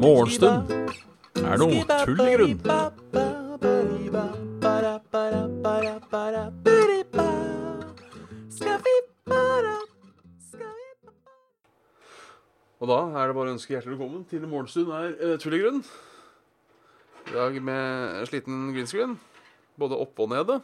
Morgenstund 0.00 0.72
er 1.38 1.60
noe 1.60 1.84
tull 1.86 2.22
i 2.24 2.32
grunn. 2.34 2.56
Og 12.80 12.88
da 12.88 12.98
er 13.20 13.28
det 13.28 13.36
bare 13.36 13.46
å 13.46 13.52
ønske 13.52 13.76
hjertelig 13.76 13.94
velkommen 13.94 14.26
til 14.26 14.48
Morgenstund 14.50 14.90
er 14.98 15.14
uh, 15.20 15.36
tull 15.38 15.54
i 15.54 15.62
grunn. 15.62 15.80
I 17.28 17.38
dag 17.38 17.62
med 17.62 18.18
en 18.18 18.30
sliten 18.32 18.72
green 18.74 18.90
screen. 18.90 19.14
Både 19.78 20.00
oppe 20.00 20.26
og 20.26 20.34
nede. 20.34 20.58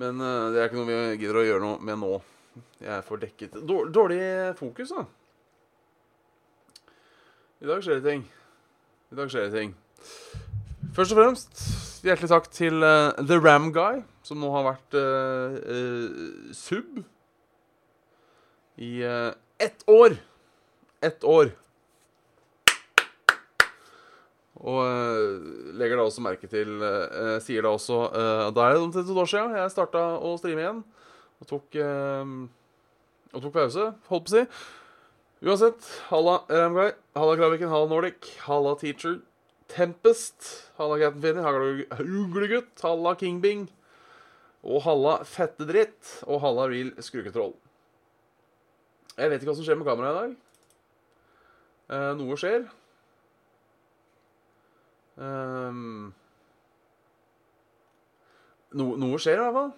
Men 0.00 0.20
eh, 0.20 0.46
det 0.52 0.60
er 0.60 0.70
ikke 0.70 0.80
noe 0.80 0.90
vi 0.90 1.18
gidder 1.22 1.38
å 1.38 1.44
gjøre 1.46 1.62
noe 1.62 1.82
med 1.86 2.00
nå. 2.02 2.14
Jeg 2.82 3.02
for 3.06 3.18
dekket 3.18 3.56
Dårlig 3.66 4.20
fokus, 4.58 4.92
da. 4.94 5.06
I 7.62 7.70
dag 7.70 7.82
skjer 7.82 7.98
det 7.98 8.10
ting. 8.10 8.24
I 9.10 9.18
dag 9.18 9.30
skjer 9.32 9.48
det 9.48 9.58
ting. 9.58 9.72
Først 10.94 11.14
og 11.14 11.18
fremst, 11.18 11.62
hjertelig 12.06 12.30
takk 12.30 12.46
til 12.54 12.84
uh, 12.84 13.16
The 13.18 13.38
Ram 13.40 13.72
Guy, 13.74 14.02
som 14.26 14.38
nå 14.42 14.50
har 14.54 14.66
vært 14.68 14.98
uh, 14.98 15.56
uh, 15.58 16.52
sub 16.54 17.00
i 18.78 18.92
ett 19.62 19.84
år. 19.90 20.18
Ett 21.02 21.26
år. 21.26 21.54
Og 24.64 24.78
eh, 24.80 25.74
legger 25.76 26.00
da 26.00 26.06
også 26.08 26.22
merke 26.24 26.48
til 26.48 26.78
eh, 26.80 27.34
Sier 27.44 27.66
da 27.66 27.74
også 27.74 27.98
eh, 28.16 28.44
Da 28.56 28.64
er 28.64 28.76
det 28.76 28.84
omtrent 28.86 29.10
et 29.10 29.20
år 29.20 29.28
siden 29.28 29.58
jeg 29.58 29.74
starta 29.74 30.04
å 30.16 30.30
streame 30.40 30.64
igjen. 30.64 30.80
Og 31.42 31.50
tok, 31.50 31.76
eh, 31.76 32.32
og 33.34 33.44
tok 33.44 33.54
pause, 33.58 33.90
holdt 34.08 34.30
på 34.30 34.32
å 34.32 34.38
si. 34.38 34.46
Uansett, 35.44 35.84
halla 36.08 36.38
Ramguy, 36.48 36.94
halla 37.18 37.36
Kraviken, 37.36 37.68
halla 37.68 37.90
Nordic, 37.90 38.30
halla 38.46 38.72
Teacher, 38.80 39.18
Tempest, 39.68 40.70
halla 40.78 40.96
Captain 41.02 41.20
Finner, 41.20 41.44
halla 41.44 42.00
Uglegutt, 42.00 42.72
halla 42.80 43.12
Kingbing, 43.20 43.66
og 44.64 44.80
halla 44.86 45.18
Fettedritt, 45.28 46.14
og 46.24 46.40
halla 46.46 46.64
Real 46.72 46.94
Skruketroll. 47.04 47.52
Jeg 49.18 49.30
vet 49.30 49.42
ikke 49.42 49.50
hva 49.52 49.58
som 49.58 49.66
skjer 49.66 49.76
med 49.82 49.90
kameraet 49.90 50.16
i 50.16 50.22
dag. 50.22 50.32
Eh, 51.92 52.08
noe 52.22 52.40
skjer. 52.40 52.64
Ehm, 55.24 56.12
no, 58.74 58.90
noe 59.00 59.20
skjer 59.22 59.38
i 59.38 59.44
hvert 59.44 59.56
fall. 59.58 59.72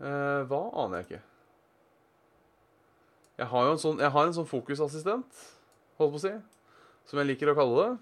Uh, 0.00 0.46
hva 0.48 0.60
aner 0.84 1.00
jeg 1.00 1.08
ikke. 1.08 1.24
Jeg 3.40 3.48
har 3.50 3.66
jo 3.66 3.74
en 3.74 3.80
sånn, 3.80 4.00
jeg 4.00 4.12
har 4.14 4.28
en 4.28 4.36
sånn 4.36 4.48
fokusassistent, 4.48 5.42
holdt 6.00 6.14
på 6.14 6.20
å 6.20 6.22
si, 6.22 6.32
som 7.08 7.20
jeg 7.20 7.28
liker 7.28 7.52
å 7.52 7.56
kalle 7.56 7.84
det. 7.84 7.92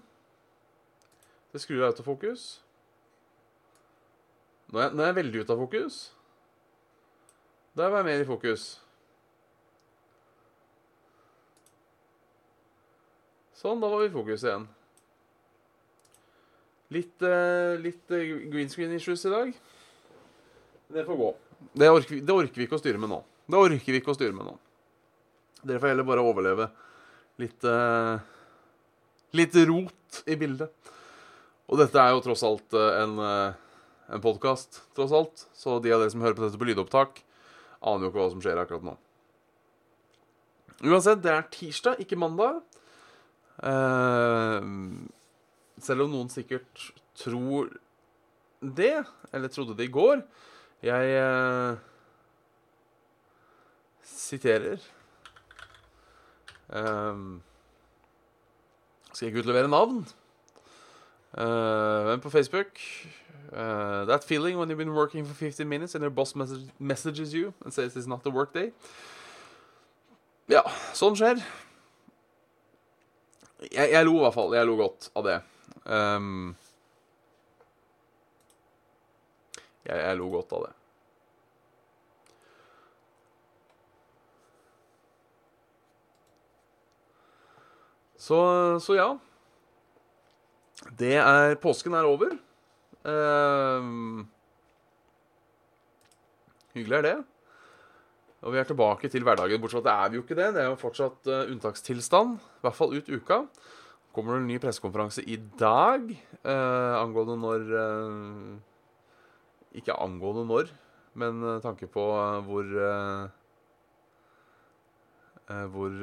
Det 1.53 1.63
skrur 1.63 1.83
av 1.83 1.93
autofokus. 1.93 2.47
Nå 4.69 4.79
er, 4.79 4.85
jeg, 4.85 4.95
nå 4.95 5.03
er 5.03 5.09
jeg 5.09 5.19
veldig 5.19 5.43
ute 5.43 5.55
av 5.55 5.63
fokus. 5.63 5.99
Der 7.79 7.91
var 7.91 8.03
jeg 8.03 8.09
mer 8.09 8.23
i 8.23 8.27
fokus. 8.27 8.67
Sånn, 13.59 13.79
da 13.81 13.89
var 13.91 14.03
vi 14.03 14.11
i 14.11 14.13
fokus 14.13 14.43
igjen. 14.45 14.69
Litt, 16.89 17.15
uh, 17.21 17.77
litt 17.81 18.11
eh, 18.15 18.31
green 18.49 18.69
screen 18.71 18.95
issues 18.97 19.25
i 19.25 19.33
dag. 19.33 19.51
Det 20.89 21.03
får 21.05 21.19
gå. 21.19 21.29
Det 21.77 21.89
orker, 21.91 22.15
vi, 22.15 22.21
det 22.25 22.33
orker 22.33 22.61
vi 22.61 22.65
ikke 22.65 22.79
å 22.79 22.81
styre 22.81 23.01
med 23.01 23.11
nå. 23.11 23.19
Det 23.49 23.59
orker 23.59 23.93
vi 23.93 24.01
ikke 24.01 24.13
å 24.13 24.17
styre 24.17 24.33
med 24.33 24.47
nå. 24.47 24.55
Dere 25.61 25.81
får 25.81 25.91
heller 25.91 26.07
bare 26.07 26.23
overleve 26.25 26.69
litt 27.41 27.65
uh, 27.67 28.17
Litt 29.37 29.53
rot 29.69 30.23
i 30.25 30.33
bildet. 30.41 30.73
Og 31.69 31.77
dette 31.77 32.01
er 32.01 32.15
jo 32.15 32.23
tross 32.25 32.41
alt 32.47 32.73
en, 32.73 33.11
en 33.21 34.23
podkast, 34.23 34.79
tross 34.97 35.13
alt. 35.13 35.43
Så 35.53 35.75
de 35.83 35.91
av 35.93 36.01
dere 36.01 36.09
som 36.09 36.23
hører 36.25 36.33
på 36.33 36.41
dette 36.41 36.57
på 36.57 36.65
lydopptak, 36.65 37.21
aner 37.85 38.07
jo 38.07 38.09
ikke 38.09 38.21
hva 38.23 38.31
som 38.33 38.41
skjer 38.41 38.57
akkurat 38.57 38.87
nå. 38.87 38.95
Uansett, 40.79 41.21
det 41.21 41.31
er 41.35 41.47
tirsdag, 41.51 42.01
ikke 42.01 42.17
mandag. 42.19 42.61
Eh, 43.59 44.67
selv 45.85 46.05
om 46.05 46.13
noen 46.13 46.29
sikkert 46.31 46.89
tror 47.19 47.71
det, 48.59 49.03
eller 49.33 49.51
trodde 49.51 49.77
det 49.77 49.87
i 49.87 49.93
går. 49.93 50.23
Jeg 50.83 51.15
eh, 51.19 51.79
siterer 54.03 54.79
um, 56.71 57.41
Skal 59.11 59.27
ikke 59.27 59.43
utlevere 59.43 59.71
navn. 59.71 60.05
Eh, 61.37 62.05
men 62.07 62.23
på 62.23 62.29
Facebook 62.29 62.79
Uh, 63.51 64.05
That 64.05 64.23
feeling 64.23 64.59
when 64.59 64.69
you've 64.69 64.77
been 64.77 64.93
working 64.93 65.25
for 65.25 65.33
15 65.33 65.67
minutes 65.67 65.95
and 65.95 66.03
your 66.03 66.11
boss 66.11 66.35
message, 66.35 66.69
messages 66.77 67.33
you 67.33 67.53
and 67.65 67.73
says 67.73 67.95
it's 67.95 68.05
not 68.05 68.25
a 68.25 68.29
work 68.29 68.53
day. 68.53 68.71
Ja, 70.49 70.61
sånn 70.93 71.17
skjer. 71.17 71.41
Jeg, 73.69 73.89
jeg 73.91 74.05
lo 74.05 74.19
i 74.19 74.21
hvert 74.23 74.37
fall. 74.37 74.53
Jeg 74.53 74.69
lo 74.69 74.77
godt 74.77 75.09
av 75.17 75.25
det. 75.25 75.39
Ehm, 75.89 76.55
jeg, 79.85 79.97
jeg 79.97 80.19
lo 80.19 80.29
godt 80.33 80.53
av 80.57 80.67
det. 80.67 80.75
Så, 88.19 88.37
så 88.83 88.97
ja. 88.97 89.09
Det 90.99 91.15
er 91.17 91.55
Påsken 91.63 91.95
er 91.97 92.07
over. 92.07 92.35
Um, 93.07 94.27
hyggelig 96.75 96.99
er 96.99 97.05
det. 97.07 97.17
Og 98.43 98.53
vi 98.53 98.59
er 98.59 98.67
tilbake 98.67 99.09
til 99.11 99.23
hverdagen. 99.23 99.59
Bortsett 99.61 99.83
fra 99.83 99.87
at 99.87 99.87
det 99.87 99.95
er 99.95 100.11
vi 100.11 100.19
jo 100.19 100.25
ikke 100.25 100.37
det. 100.37 100.49
Det 100.55 100.63
er 100.63 100.69
jo 100.69 100.79
fortsatt 100.79 101.31
uh, 101.31 101.47
unntakstilstand. 101.51 102.37
I 102.39 102.67
hvert 102.67 102.77
fall 102.77 102.95
ut 102.95 103.09
uka. 103.09 103.41
Kommer 104.19 104.35
det 104.35 104.39
en 104.41 104.49
ny 104.51 104.57
pressekonferanse 104.59 105.23
i 105.31 105.37
dag 105.55 106.09
eh, 106.11 106.95
angående 106.99 107.37
når 107.39 107.61
eh, 107.79 109.77
Ikke 109.79 109.95
angående 109.95 110.43
når, 110.49 110.73
men 111.21 111.39
eh, 111.39 111.61
tanke 111.63 111.87
på 111.87 112.03
eh, 112.17 112.39
hvor 112.49 112.73
eh, 112.83 113.21
eh, 115.47 115.63
Hvor 115.71 115.95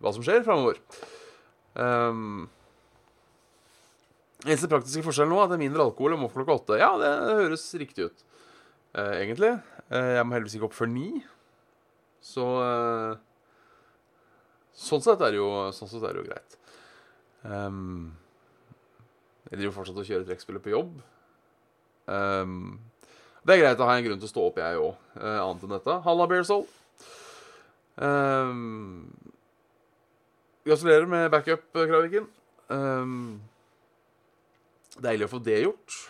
Hva 0.00 0.14
som 0.16 0.24
skjer 0.24 0.46
framover. 0.48 0.80
Um, 1.76 2.48
eneste 4.46 4.72
praktiske 4.72 5.04
forskjell 5.04 5.28
nå 5.28 5.36
er 5.36 5.44
at 5.44 5.52
det 5.52 5.58
er 5.58 5.64
mindre 5.66 5.84
alkohol. 5.84 6.16
om 6.16 6.24
klokka 6.32 6.56
åtte. 6.56 6.80
Ja, 6.80 6.90
det 7.00 7.12
høres 7.42 7.68
riktig 7.76 8.08
ut, 8.08 8.24
egentlig. 8.96 9.54
Jeg 9.88 10.24
må 10.24 10.36
heldigvis 10.36 10.56
ikke 10.56 10.68
opp 10.68 10.76
før 10.76 10.92
ni. 10.92 11.08
Så 12.20 12.44
Sånn 14.76 15.00
sett 15.00 15.22
er 15.24 15.32
det 15.32 15.40
jo, 15.40 15.48
sånn 15.72 15.88
sett 15.88 16.04
er 16.04 16.12
det 16.12 16.20
jo 16.20 16.28
greit. 16.28 16.56
Um, 17.46 18.10
jeg 19.50 19.60
driver 19.60 19.76
fortsatt 19.76 20.00
og 20.02 20.08
kjører 20.08 20.26
trekkspillet 20.26 20.64
på 20.64 20.72
jobb. 20.72 20.96
Um, 22.10 22.78
det 23.46 23.54
er 23.54 23.62
greit 23.62 23.82
å 23.82 23.86
ha 23.86 23.94
en 23.94 24.06
grunn 24.06 24.18
til 24.22 24.28
å 24.28 24.32
stå 24.32 24.46
opp, 24.48 24.58
jeg 24.58 24.80
òg, 24.82 24.96
uh, 25.20 25.36
annet 25.44 25.66
enn 25.66 25.76
dette. 25.76 25.98
Halla, 26.06 26.26
Bearsoul. 26.30 26.66
Um, 27.96 29.06
gratulerer 30.66 31.06
med 31.10 31.30
backup, 31.32 31.68
Kraviken. 31.76 32.26
Um, 32.74 33.38
deilig 34.98 35.28
å 35.28 35.34
få 35.36 35.42
det 35.46 35.62
gjort. 35.62 36.02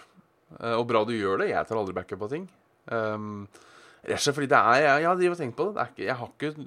Uh, 0.56 0.78
og 0.78 0.86
bra 0.88 1.04
du 1.04 1.12
gjør 1.16 1.42
det. 1.42 1.52
Jeg 1.52 1.68
tar 1.68 1.80
aldri 1.80 1.96
backup 1.96 2.24
av 2.24 2.32
ting. 2.32 2.48
Um, 2.88 3.46
Rett 4.06 4.20
og 4.20 4.22
slett 4.22 4.36
fordi 4.36 4.50
det 4.52 4.58
er 4.60 4.76
Jeg, 4.84 5.02
jeg 5.02 5.30
har 5.32 5.38
tenkt 5.40 5.56
på 5.58 5.64
det. 5.66 5.74
det 5.74 5.86
ikke, 5.90 6.04
jeg, 6.06 6.16
har 6.20 6.28
ikke, 6.30 6.66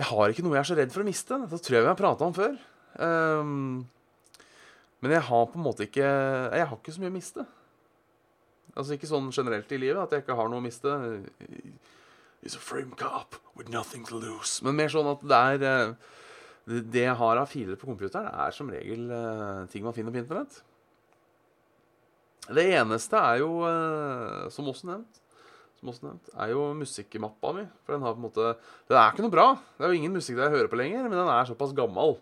jeg 0.00 0.06
har 0.08 0.32
ikke 0.32 0.42
noe 0.42 0.56
jeg 0.56 0.62
er 0.64 0.68
så 0.70 0.76
redd 0.78 0.94
for 0.94 1.04
å 1.04 1.06
miste. 1.06 1.38
Det 1.44 1.60
tror 1.62 1.76
jeg 1.76 1.84
vi 1.84 1.90
har 1.92 2.00
prata 2.00 2.26
om 2.26 2.34
før. 2.34 2.56
Um, 2.98 3.86
men 4.98 5.14
jeg 5.14 5.22
har 5.28 5.44
på 5.46 5.54
en 5.54 5.62
måte 5.62 5.84
ikke 5.86 6.02
Jeg 6.02 6.66
har 6.66 6.74
ikke 6.74 6.90
så 6.94 7.02
mye 7.02 7.12
å 7.12 7.14
miste. 7.14 7.44
Altså 8.74 8.94
ikke 8.94 9.10
sånn 9.10 9.30
generelt 9.34 9.70
i 9.74 9.80
livet 9.80 10.00
at 10.02 10.14
jeg 10.14 10.24
ikke 10.24 10.36
har 10.38 10.50
noe 10.50 10.60
å 10.60 10.64
miste. 10.64 10.94
He's 12.42 12.54
a 12.54 12.62
frame 12.62 12.94
cop 12.98 13.38
with 13.58 13.70
nothing 13.70 14.04
to 14.06 14.18
lose. 14.18 14.62
Men 14.62 14.78
mer 14.78 14.90
sånn 14.92 15.08
at 15.10 15.22
det 15.26 15.38
er 15.52 15.66
eh, 15.66 15.94
Det 16.92 17.02
jeg 17.06 17.16
har 17.18 17.40
av 17.40 17.48
filer 17.50 17.78
på 17.80 17.88
computeren, 17.88 18.28
er 18.28 18.54
som 18.54 18.70
regel 18.70 19.08
eh, 19.10 19.62
ting 19.72 19.86
man 19.86 19.96
finner 19.96 20.14
på 20.14 20.20
internett. 20.20 20.60
Det 22.48 22.64
eneste 22.78 23.18
er 23.18 23.40
jo, 23.42 23.48
eh, 23.68 24.44
som 24.52 24.68
også 24.68 24.88
nevnt, 24.88 25.18
som 25.80 25.90
også 25.90 26.06
nevnt, 26.06 26.30
er 26.36 26.52
jo 26.52 26.68
musikkmappa 26.76 27.54
mi. 27.56 27.64
For 27.84 27.96
den 27.96 28.04
har 28.04 28.14
på 28.14 28.20
en 28.20 28.26
måte 28.28 28.52
Den 28.88 29.00
er 29.00 29.10
ikke 29.10 29.24
noe 29.24 29.34
bra. 29.34 29.48
Det 29.76 29.86
er 29.86 29.94
jo 29.94 30.00
ingen 30.02 30.14
musikk 30.14 30.38
der 30.38 30.48
jeg 30.48 30.58
hører 30.58 30.72
på 30.72 30.80
lenger, 30.80 31.08
men 31.08 31.18
den 31.18 31.32
er 31.32 31.48
såpass 31.48 31.74
gammel 31.76 32.18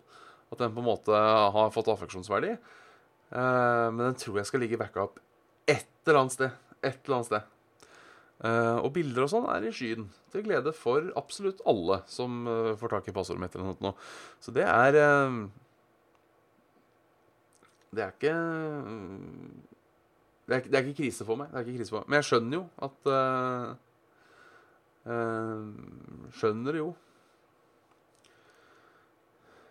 at 0.51 0.59
den 0.61 0.73
på 0.73 0.83
en 0.83 0.89
måte 0.89 1.21
har 1.55 1.71
fått 1.75 1.89
affeksjonsverdi. 1.91 2.55
Uh, 3.27 3.87
men 3.91 4.05
den 4.07 4.19
tror 4.19 4.39
jeg 4.39 4.49
skal 4.49 4.63
ligge 4.63 4.77
i 4.77 4.81
backup 4.81 5.19
et 5.67 5.87
eller 6.07 6.23
annet 6.23 6.35
sted. 6.37 6.51
Et 6.81 6.97
eller 7.05 7.15
annet 7.17 7.29
sted. 7.29 7.53
Uh, 8.37 8.77
og 8.85 8.91
bilder 8.95 9.25
og 9.25 9.31
sånn 9.31 9.47
er 9.51 9.65
i 9.67 9.73
skyen. 9.75 10.07
Til 10.31 10.45
glede 10.45 10.73
for 10.77 11.09
absolutt 11.19 11.63
alle 11.67 12.01
som 12.11 12.43
uh, 12.47 12.75
får 12.79 12.93
tak 12.95 13.09
i 13.09 13.15
passordet 13.15 13.43
mitt. 13.43 13.57
eller 13.57 13.79
noe. 13.83 13.95
Så 14.43 14.53
det 14.55 14.67
er 14.67 14.99
uh, 15.01 15.47
Det 17.91 18.03
er 18.03 18.13
ikke 18.13 18.35
det 20.47 20.55
er, 20.55 20.63
det 20.63 20.77
er 20.77 20.85
ikke 20.85 21.01
krise 21.01 21.25
for 21.27 21.39
meg. 21.39 21.51
Det 21.51 21.59
er 21.59 21.67
ikke 21.67 21.81
krise 21.81 21.91
for 21.91 21.99
meg. 22.03 22.07
Men 22.07 22.21
jeg 22.21 22.29
skjønner 22.29 22.61
jo 22.61 22.63
at 22.87 22.97
Skjønner 26.35 26.75
jo. 26.75 26.87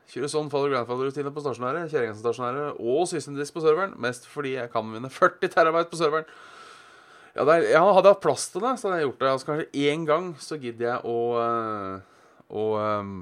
Kjører 0.06 0.30
sånn 0.30 0.50
father 0.52 0.70
grandfather-rutine 0.70 1.32
på 1.34 1.42
stasjonære, 1.42 1.86
kjerringa 1.90 2.14
stasjonære 2.14 2.66
og 2.78 3.08
systemdisk 3.10 3.56
på 3.56 3.62
serveren. 3.64 3.96
Mest 4.02 4.28
fordi 4.30 4.54
jeg 4.54 4.70
kan 4.70 4.86
vinne 4.92 5.10
40 5.10 5.50
terabyte 5.50 5.90
på 5.90 5.98
serveren. 5.98 6.28
Ja, 7.34 7.44
er, 7.52 7.66
ja, 7.72 7.82
hadde 7.82 8.12
hatt 8.14 8.22
plass 8.22 8.46
til 8.52 8.62
det, 8.62 8.76
så 8.78 8.88
hadde 8.88 9.00
jeg 9.00 9.08
gjort 9.08 9.18
det. 9.24 9.32
Altså, 9.32 9.48
kanskje 9.50 9.88
én 9.90 10.06
gang 10.08 10.28
så 10.40 10.60
gidder 10.62 10.86
jeg 10.86 11.10
å, 11.10 11.16
øh, 11.42 12.30
å 12.54 12.68
øhm, 12.80 13.16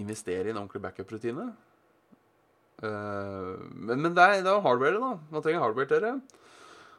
investere 0.00 0.46
i 0.46 0.54
en 0.54 0.62
ordentlig 0.62 0.84
backup-rutine. 0.86 1.50
Uh, 2.78 3.58
men, 3.74 3.98
men 3.98 4.14
det 4.14 4.22
er, 4.22 4.40
det 4.46 4.52
er 4.52 4.62
hardware, 4.62 5.02
da. 5.02 5.12
Man 5.34 5.42
trenger 5.42 5.64
hardware 5.64 5.90
til 5.90 6.04
det. 6.06 6.14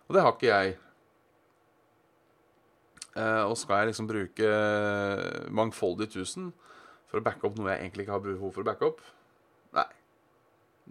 Og 0.10 0.16
det 0.16 0.24
har 0.26 0.36
ikke 0.36 0.52
jeg. 0.52 0.78
Uh, 3.16 3.48
og 3.48 3.56
skal 3.58 3.82
jeg 3.82 3.94
liksom 3.94 4.10
bruke 4.10 4.50
mangfoldig 5.56 6.12
1000 6.12 6.52
for 7.10 7.20
å 7.20 7.26
backe 7.26 7.48
opp 7.48 7.58
noe 7.58 7.72
jeg 7.74 7.84
egentlig 7.84 8.06
ikke 8.06 8.16
har 8.16 8.26
behov 8.26 8.54
for 8.54 8.64
å 8.64 8.70
backe 8.70 8.90
opp? 8.90 9.02
Nei. 9.78 9.88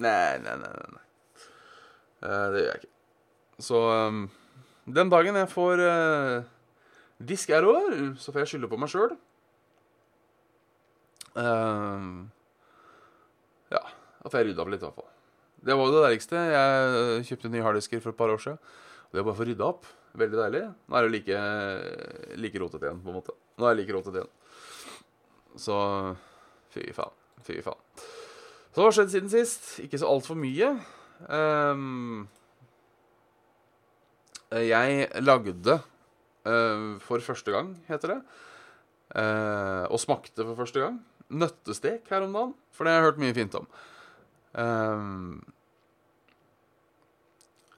Nei, 0.02 0.38
nei, 0.42 0.56
nei. 0.60 0.72
nei, 0.74 0.94
nei. 0.96 1.04
Uh, 2.18 2.46
det 2.52 2.62
gjør 2.62 2.70
jeg 2.70 2.80
ikke. 2.82 2.94
Så 3.68 3.82
um, 3.90 4.24
den 4.98 5.12
dagen 5.12 5.38
jeg 5.38 5.50
får 5.50 5.82
uh, 5.82 6.48
disk 7.30 7.52
error, 7.54 7.94
så 8.18 8.34
får 8.34 8.44
jeg 8.44 8.52
skylde 8.54 8.70
på 8.70 8.80
meg 8.80 8.90
sjøl. 8.92 9.14
ja. 13.70 13.84
Da 14.18 14.30
får 14.30 14.40
jeg 14.40 14.50
rydda 14.50 14.64
opp 14.64 14.72
litt, 14.72 14.82
i 14.82 14.86
hvert 14.88 14.98
fall. 14.98 15.12
Det 15.68 15.74
var 15.74 15.86
jo 15.86 15.94
det 15.94 16.02
deiligste. 16.06 16.42
Jeg 16.54 17.26
kjøpte 17.30 17.50
nye 17.52 17.64
harddisker 17.66 18.02
for 18.02 18.14
et 18.14 18.18
par 18.18 18.34
år 18.34 18.42
siden. 18.42 18.58
Det 19.08 19.20
var 19.20 19.30
bare 19.30 19.38
for 19.38 19.44
få 19.44 19.48
rydda 19.48 19.66
opp, 19.66 19.86
veldig 20.20 20.38
deilig. 20.42 20.64
Nå 20.86 20.98
er 20.98 21.06
det 21.06 21.14
like, 21.14 21.38
like 22.42 22.60
rotete 22.62 22.88
igjen, 22.88 23.00
på 23.04 23.12
en 23.12 23.18
måte. 23.20 23.34
Nå 23.58 23.66
er 23.66 23.74
det 23.74 23.82
like 23.82 23.94
rotete 23.96 24.20
igjen. 24.20 24.34
Så 25.58 25.76
fy 26.74 26.86
faen. 26.94 27.14
Fy 27.46 27.60
faen. 27.64 27.80
Så 28.72 28.82
hva 28.82 28.88
har 28.90 28.94
skjedd 28.94 29.14
siden 29.14 29.30
sist? 29.32 29.70
Ikke 29.82 29.98
så 29.98 30.10
altfor 30.10 30.38
mye. 30.38 30.70
Um, 31.26 32.28
jeg 34.54 35.08
lagde 35.24 35.74
uh, 36.46 36.96
for 37.02 37.24
første 37.24 37.52
gang, 37.52 37.72
heter 37.88 38.14
det, 38.14 38.18
uh, 39.18 39.84
og 39.90 39.98
smakte 40.00 40.46
for 40.46 40.56
første 40.62 40.84
gang, 40.84 40.98
nøttestek 41.28 42.08
her 42.12 42.24
om 42.24 42.36
dagen. 42.36 42.56
For 42.72 42.86
det 42.86 42.94
har 42.94 43.02
jeg 43.02 43.08
hørt 43.10 43.22
mye 43.24 43.36
fint 43.36 43.58
om. 43.58 43.66
Um, 44.58 45.42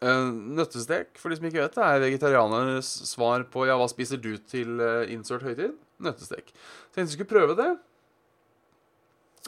uh, 0.05 0.31
nøttestek, 0.61 1.15
for 1.19 1.33
de 1.33 1.41
som 1.41 1.49
ikke 1.49 1.65
vet 1.65 1.81
det, 1.81 1.87
er 1.87 2.05
vegetarianernes 2.05 2.93
svar 3.09 3.49
på 3.51 3.65
ja, 3.71 3.79
hva 3.81 3.89
spiser 3.91 4.21
du 4.21 4.35
til 4.53 4.85
insert 5.09 5.49
høytid? 5.49 5.79
Nøttestek. 6.01 6.53
Så 6.91 7.03
jeg 7.03 7.13
skulle 7.15 7.31
prøve 7.31 7.57
det. 7.59 7.71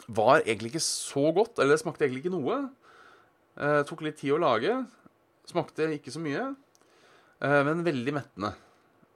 Var 0.07 0.43
egentlig 0.43 0.73
ikke 0.73 0.85
så 0.85 1.29
godt, 1.35 1.59
eller 1.59 1.75
det 1.75 1.83
smakte 1.83 2.05
egentlig 2.05 2.25
ikke 2.25 2.35
noe. 2.35 2.59
tok 3.87 4.03
litt 4.05 4.19
tid 4.21 4.35
å 4.35 4.41
lage. 4.41 4.75
Smakte 5.49 5.89
ikke 5.95 6.13
så 6.13 6.21
mye. 6.23 6.49
Men 7.39 7.83
veldig 7.85 8.15
mettende. 8.15 8.53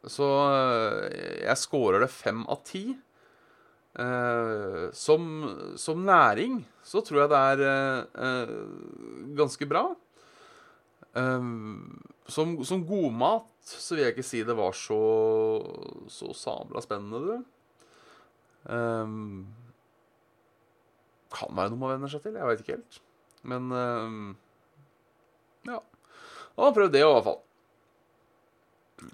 Så 0.08 0.28
jeg 1.42 1.60
scorer 1.60 2.04
det 2.04 2.14
fem 2.14 2.44
av 2.48 2.62
ti. 2.68 2.86
Som, 4.94 5.24
som, 5.80 6.04
næring 6.06 6.60
så 6.86 7.02
tror 7.02 7.24
jeg 7.24 7.32
det 7.34 7.40
er 7.42 8.52
ganske 9.40 9.70
bra. 9.70 9.88
Som, 12.30 12.58
som 12.68 12.86
godmat 12.86 13.57
så 13.68 13.96
vil 13.96 14.06
jeg 14.06 14.16
ikke 14.16 14.24
si 14.24 14.44
det 14.48 14.56
var 14.56 14.76
så, 14.78 15.00
så 16.08 16.32
sabla 16.38 16.80
spennende, 16.84 17.20
du. 17.20 17.36
kan 21.36 21.56
være 21.58 21.74
noe 21.74 21.82
man 21.82 21.94
venner 21.96 22.12
seg 22.12 22.24
til. 22.24 22.38
Jeg 22.40 22.48
veit 22.48 22.64
ikke 22.64 22.78
helt. 22.78 23.00
Men 23.48 23.64
ja. 25.68 25.82
Da 26.56 26.64
har 26.64 26.72
man 26.72 26.78
prøvd 26.78 26.94
det, 26.96 27.04
i 27.04 27.12
hvert 27.12 27.28
fall. 27.28 27.42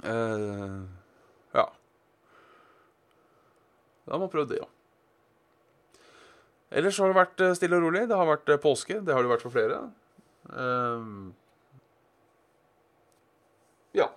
Uh, 0.03 0.83
ja. 1.53 1.65
Da 4.05 4.13
har 4.13 4.21
man 4.21 4.31
prøvd 4.31 4.53
det, 4.53 4.61
ja. 4.61 4.69
Ellers 6.73 6.97
har 6.97 7.11
det 7.11 7.17
vært 7.19 7.43
stille 7.59 7.77
og 7.77 7.83
rolig. 7.85 8.07
Det 8.09 8.17
har 8.17 8.29
vært 8.29 8.49
påske. 8.63 9.01
Det 9.05 9.13
har 9.13 9.25
det 9.25 9.33
vært 9.33 9.45
for 9.45 9.53
flere. 9.53 9.81
Uh, 10.49 11.33
ja. 13.93 14.07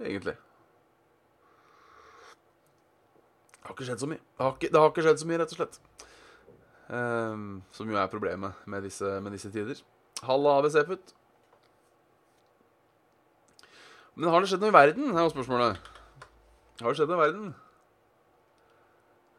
Egentlig. 0.00 0.36
Det 3.56 3.68
har 3.68 3.74
ikke 3.74 3.88
skjedd 3.88 4.02
så 4.02 4.08
mye. 4.10 4.22
Det 4.22 4.44
har 4.44 4.52
ikke, 4.54 4.70
det 4.72 4.80
har 4.80 4.90
ikke 4.92 5.04
skjedd 5.06 5.20
så 5.22 5.28
mye, 5.28 5.38
rett 5.42 5.54
og 5.54 5.60
slett. 5.60 5.78
Um, 6.86 7.46
som 7.74 7.90
jo 7.90 7.98
er 7.98 8.10
problemet 8.12 8.66
med 8.70 8.84
disse, 8.86 9.16
med 9.20 9.34
disse 9.34 9.50
tider. 9.50 9.80
Halla, 10.22 10.58
ABC-putt. 10.60 11.14
Men 14.16 14.30
har 14.32 14.40
det 14.40 14.48
skjedd 14.52 14.62
noe 14.62 14.72
i 14.72 14.76
verden, 14.76 15.10
er 15.12 15.26
jo 15.26 15.32
spørsmålet. 15.34 15.88
Har 16.80 16.92
det 16.92 16.98
skjedd 17.00 17.10
noe 17.10 17.18
i 17.18 17.24
verden? 17.24 17.54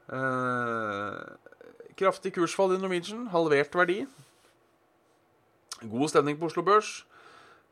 Uh, 0.08 1.38
kraftig 1.98 2.34
kursfall 2.36 2.76
i 2.76 2.82
Norwegian. 2.82 3.26
Halvert 3.34 3.74
verdi. 3.76 4.02
God 5.82 6.12
stemning 6.12 6.38
på 6.40 6.50
Oslo 6.50 6.64
Børs. 6.68 7.06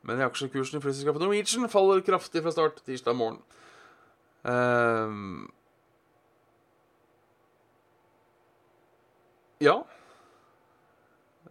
Men 0.05 0.21
i 0.21 0.25
aksjekursen 0.25 0.79
i 0.79 0.83
flyselskapet 0.83 1.23
Norwegian 1.23 1.69
faller 1.71 2.03
kraftig 2.05 2.43
fra 2.45 2.53
start 2.53 2.81
tirsdag 2.85 3.17
morgen. 3.17 3.41
Uh, 4.45 5.49
Ja. 9.63 9.79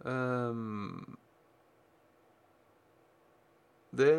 Um, 0.05 1.17
det 3.95 4.11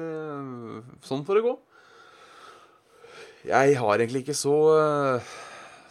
Sånn 1.07 1.23
får 1.27 1.39
det 1.39 1.45
gå. 1.47 1.53
Jeg 3.47 3.77
har 3.79 4.01
egentlig 4.01 4.25
ikke 4.25 4.35
så, 4.35 4.57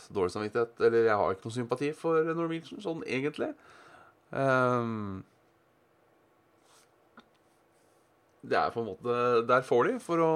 så 0.03 0.15
dårlig 0.17 0.33
samvittighet 0.33 0.81
Eller 0.83 1.05
jeg 1.07 1.15
har 1.15 1.31
ikke 1.31 1.47
noe 1.47 1.55
sympati 1.55 1.91
for 1.95 2.33
Norwegian, 2.35 2.81
sånn 2.83 3.05
egentlig. 3.07 3.53
Um, 4.35 5.23
det 8.49 8.57
er 8.59 8.73
på 8.73 8.81
en 8.81 8.89
måte 8.89 9.15
Der 9.49 9.65
får 9.65 9.89
de 9.89 9.93
for 10.03 10.21
å, 10.23 10.33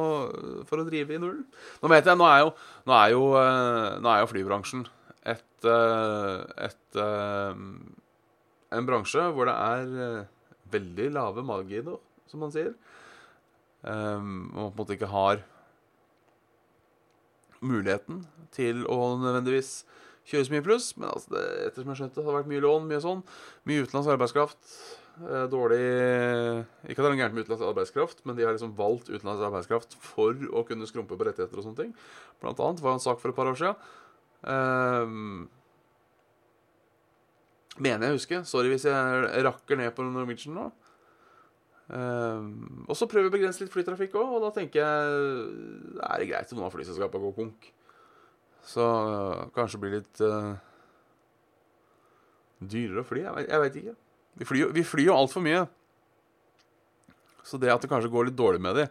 for 0.69 0.81
å 0.81 0.87
drive 0.87 1.15
i 1.15 1.21
nullen. 1.21 1.45
Nå 1.81 1.91
vet 1.91 2.07
jeg, 2.09 2.19
nå 2.19 2.27
er 2.29 2.43
jo, 2.43 2.53
nå 2.89 2.95
er 2.97 3.13
jo, 3.13 3.23
nå 4.03 4.11
er 4.13 4.23
jo 4.23 4.31
flybransjen 4.31 4.85
et, 5.29 5.67
et, 5.67 6.99
en 8.79 8.87
bransje 8.87 9.25
hvor 9.35 9.49
det 9.49 9.55
er 9.55 10.27
veldig 10.73 11.09
lave 11.17 11.43
marginer, 11.45 11.99
som 12.29 12.41
man 12.45 12.53
sier. 12.53 12.73
Man 13.83 14.53
på 14.55 14.71
en 14.71 14.77
måte 14.79 14.95
ikke 14.97 15.11
har 15.11 15.43
muligheten 17.59 18.23
til 18.55 18.85
å 18.89 19.15
nødvendigvis 19.19 19.83
kjøre 20.29 20.47
så 20.47 20.55
mye 20.55 20.65
pluss. 20.65 20.89
Men 20.97 21.11
altså 21.11 21.35
det, 21.35 21.43
ettersom 21.67 21.93
jeg 21.93 22.01
skjønte, 22.01 22.17
det 22.19 22.25
hadde 22.25 22.39
vært 22.39 22.51
mye 22.53 22.65
lån, 22.65 22.89
mye 22.89 23.03
sånn. 23.03 23.23
Mye 23.69 23.85
utenlandsk 23.85 24.15
arbeidskraft. 24.15 24.75
Dårlig 25.51 25.79
Ikke 26.87 27.01
at 27.01 27.03
det 27.03 27.09
er 27.09 27.17
gærent 27.19 27.33
med 27.35 27.43
utenlandsk 27.43 27.65
arbeidskraft, 27.67 28.21
men 28.23 28.37
de 28.37 28.45
har 28.47 28.53
liksom 28.55 28.71
valgt 28.77 29.09
utenlandsk 29.11 29.49
arbeidskraft 29.49 29.97
for 29.99 30.45
å 30.55 30.63
kunne 30.67 30.87
skrumpe 30.87 31.17
på 31.19 31.27
rettigheter 31.27 31.59
og 31.59 31.65
sånne 31.65 31.81
ting. 31.81 31.97
Blant 32.39 32.61
annet 32.63 32.79
var 32.85 32.93
det 32.93 33.01
en 33.01 33.07
sak 33.09 33.19
for 33.19 33.33
et 33.33 33.35
par 33.35 33.51
år 33.51 33.59
siden 33.59 33.75
Um, 34.47 35.49
mener 37.79 38.07
jeg 38.07 38.13
å 38.13 38.19
huske. 38.19 38.43
Sorry 38.47 38.71
hvis 38.71 38.87
jeg 38.87 39.43
rakker 39.45 39.79
ned 39.79 39.91
på 39.95 40.05
Norwegian 40.07 40.55
nå. 40.55 40.69
Um, 41.89 42.85
og 42.85 42.93
så 42.97 43.07
prøver 43.09 43.27
vi 43.27 43.33
å 43.33 43.35
begrense 43.39 43.63
litt 43.63 43.73
flytrafikk 43.73 44.15
òg, 44.19 44.35
og 44.37 44.43
da 44.45 44.53
tenker 44.59 44.83
jeg 44.83 45.19
det 45.97 46.05
er 46.05 46.27
greit 46.29 46.51
om 46.53 46.59
noen 46.59 46.69
av 46.69 46.75
flyselskapene 46.75 47.25
går 47.25 47.37
konk. 47.39 47.69
Så 48.67 48.83
uh, 48.83 49.47
kanskje 49.55 49.81
blir 49.81 49.97
litt 49.97 50.21
uh, 50.21 50.55
dyrere 52.59 53.03
å 53.03 53.07
fly. 53.07 53.25
Jeg 53.45 53.61
veit 53.63 53.77
ikke. 53.81 53.95
Vi 54.39 54.47
flyr, 54.47 54.73
vi 54.75 54.85
flyr 54.85 55.09
jo 55.09 55.19
altfor 55.19 55.43
mye. 55.43 55.65
Så 57.43 57.57
det 57.61 57.71
at 57.73 57.81
det 57.81 57.89
kanskje 57.91 58.11
går 58.13 58.29
litt 58.29 58.39
dårlig 58.39 58.61
med 58.61 58.77
det 58.77 58.89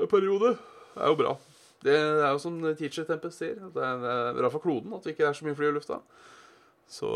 en 0.00 0.08
periode, 0.08 0.54
er 0.96 1.10
jo 1.10 1.16
bra. 1.18 1.32
Det 1.80 1.96
er 1.96 2.28
jo 2.28 2.40
som 2.42 2.60
Teacher 2.76 3.06
Tempest 3.08 3.40
sier. 3.40 3.58
Det 3.74 3.84
er 3.84 4.36
bra 4.36 4.50
for 4.52 4.62
kloden 4.62 4.92
at 4.96 5.04
det 5.04 5.14
ikke 5.14 5.28
er 5.30 5.36
så 5.36 5.46
mye 5.46 5.56
fly 5.56 5.70
i 5.70 5.74
lufta. 5.74 6.00
Så 6.90 7.10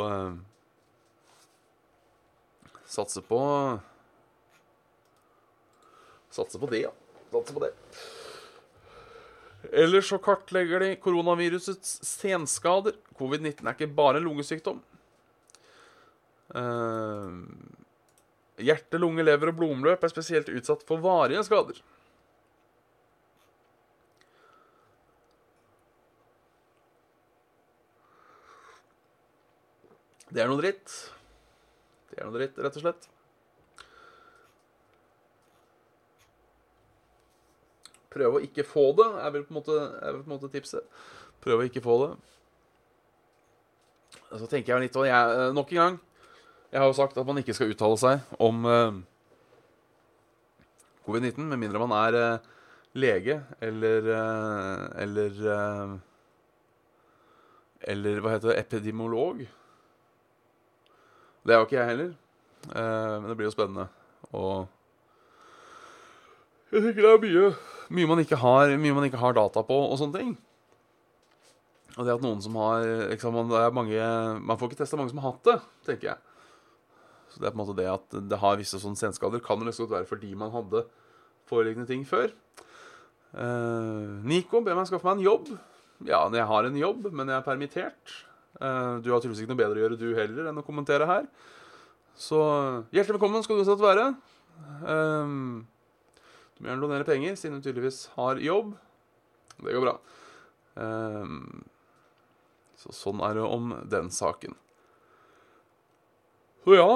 Satse 2.94 3.22
på 3.26 3.40
Satse 6.34 6.60
på 6.60 6.68
det, 6.70 6.84
ja. 6.86 6.92
Satse 7.32 7.54
på 7.54 7.62
det. 7.62 7.72
Ellers 9.72 10.08
så 10.10 10.18
kartlegger 10.18 10.82
de 10.82 10.90
koronavirusets 11.00 11.96
senskader. 12.08 12.98
Covid-19 13.18 13.62
er 13.64 13.76
ikke 13.76 13.94
bare 13.96 14.20
en 14.20 14.26
lungesykdom. 14.28 14.82
Uh, 16.54 17.40
hjerte, 18.60 19.00
lunge, 19.00 19.24
lever 19.24 19.50
og 19.50 19.58
blodomløp 19.58 20.04
er 20.04 20.12
spesielt 20.12 20.50
utsatt 20.52 20.84
for 20.86 21.02
varige 21.02 21.42
skader. 21.46 21.80
Det 30.34 30.42
er 30.42 30.50
noe 30.50 30.58
dritt. 30.58 30.90
Det 32.10 32.18
er 32.18 32.26
noe 32.26 32.34
dritt, 32.34 32.56
rett 32.58 32.78
og 32.80 32.82
slett. 32.82 33.04
Prøve 38.14 38.38
å 38.38 38.44
ikke 38.44 38.66
få 38.66 38.90
det 38.98 39.08
er 39.20 39.34
vel 39.34 39.44
på 39.46 39.54
en 39.54 39.58
måte, 39.58 39.74
er 39.74 40.20
på 40.20 40.24
en 40.24 40.34
måte 40.36 40.50
tipset. 40.52 40.86
Prøve 41.44 41.64
å 41.64 41.68
ikke 41.68 41.82
få 41.84 41.98
det. 42.04 42.12
Så 44.34 44.46
tenker 44.50 44.74
jeg 44.74 44.86
litt 44.86 44.96
og 44.98 45.06
jeg, 45.06 45.34
eh, 45.38 45.52
Nok 45.54 45.72
en 45.74 45.80
gang 45.80 45.98
Jeg 46.72 46.80
har 46.80 46.88
jo 46.88 46.96
sagt 46.96 47.18
at 47.18 47.26
man 47.26 47.38
ikke 47.38 47.54
skal 47.54 47.70
uttale 47.70 47.98
seg 48.00 48.40
om 48.42 48.64
uh, 48.66 48.96
covid-19 51.06 51.44
med 51.52 51.60
mindre 51.60 51.82
man 51.84 51.94
er 51.98 52.16
uh, 52.18 52.48
lege 52.98 53.36
eller 53.62 54.08
uh, 54.10 55.02
Eller 55.04 55.38
Eller 57.84 58.20
hva 58.24 58.32
heter 58.32 58.50
det? 58.50 58.58
Epidemiolog. 58.64 59.44
Det 61.44 61.52
er 61.52 61.60
jo 61.60 61.66
ikke 61.66 61.76
jeg 61.76 61.90
heller. 61.90 62.14
men 62.72 63.26
det 63.28 63.36
blir 63.36 63.50
jo 63.50 63.52
spennende. 63.52 63.84
Og 64.32 64.64
jeg 66.72 66.80
tenker 66.80 67.04
det 67.04 67.10
er 67.12 67.20
mye, 67.22 67.50
mye, 67.90 68.08
man 68.08 68.22
ikke 68.22 68.38
har, 68.40 68.74
man 68.80 69.06
ikke 69.08 69.20
har 69.20 69.36
data 69.36 69.64
på 69.66 69.78
og 69.86 69.96
sånne 70.00 70.20
ting. 70.20 70.34
Og 71.94 72.06
det 72.06 72.14
at 72.16 72.22
noen 72.24 72.40
som 72.42 72.56
har 72.58 72.82
liksom, 73.12 73.36
mange, 73.76 74.06
Man 74.42 74.58
får 74.58 74.70
ikke 74.70 74.80
testa 74.80 74.98
mange 74.98 75.12
som 75.12 75.20
har 75.22 75.34
hatt 75.34 75.44
det, 75.46 75.58
tenker 75.86 76.08
jeg. 76.12 76.18
Så 77.30 77.42
det 77.42 77.48
er 77.48 77.54
på 77.54 77.58
en 77.58 77.62
måte 77.64 77.78
det 77.78 77.86
at 77.90 78.16
det 78.30 78.38
har 78.38 78.58
visse 78.58 78.78
sånne 78.82 78.98
senskader, 78.98 79.42
kan 79.42 79.58
det 79.58 79.74
godt 79.74 79.90
være 79.90 80.06
fordi 80.06 80.34
man 80.38 80.52
hadde 80.54 80.84
foreliggende 81.50 81.88
ting 81.90 82.04
før. 82.06 82.30
Uh, 83.34 84.22
Nico 84.22 84.60
ber 84.62 84.78
meg 84.78 84.86
skaffe 84.86 85.06
meg 85.08 85.18
en 85.18 85.26
jobb. 85.26 85.50
Ja, 86.06 86.22
jeg 86.30 86.46
har 86.46 86.68
en 86.68 86.78
jobb, 86.78 87.08
men 87.10 87.30
jeg 87.30 87.36
er 87.40 87.46
permittert. 87.46 88.14
Uh, 88.60 89.02
du 89.02 89.10
har 89.10 89.18
tydeligvis 89.18 89.42
ikke 89.42 89.54
noe 89.54 89.62
bedre 89.64 89.80
å 89.80 89.82
gjøre, 89.82 89.98
du 89.98 90.14
heller, 90.14 90.50
enn 90.50 90.62
å 90.62 90.66
kommentere 90.66 91.08
her. 91.10 91.26
Så 92.14 92.38
hjertelig 92.94 93.16
velkommen 93.16 93.42
skal 93.42 93.58
du 93.58 93.64
uansett 93.64 93.82
være. 93.82 94.06
Um, 94.86 95.64
du 96.64 96.70
donerer 96.70 97.04
donere 97.04 97.08
penger, 97.08 97.36
siden 97.36 97.58
hun 97.58 97.62
tydeligvis 97.64 98.06
har 98.16 98.40
jobb. 98.40 98.74
Det 99.60 99.74
går 99.74 99.84
bra. 99.84 99.98
Um, 100.74 101.64
så 102.80 102.94
sånn 102.96 103.20
er 103.22 103.36
det 103.36 103.44
om 103.44 103.74
den 103.90 104.08
saken. 104.12 104.56
Så 106.64 106.78
ja 106.78 106.88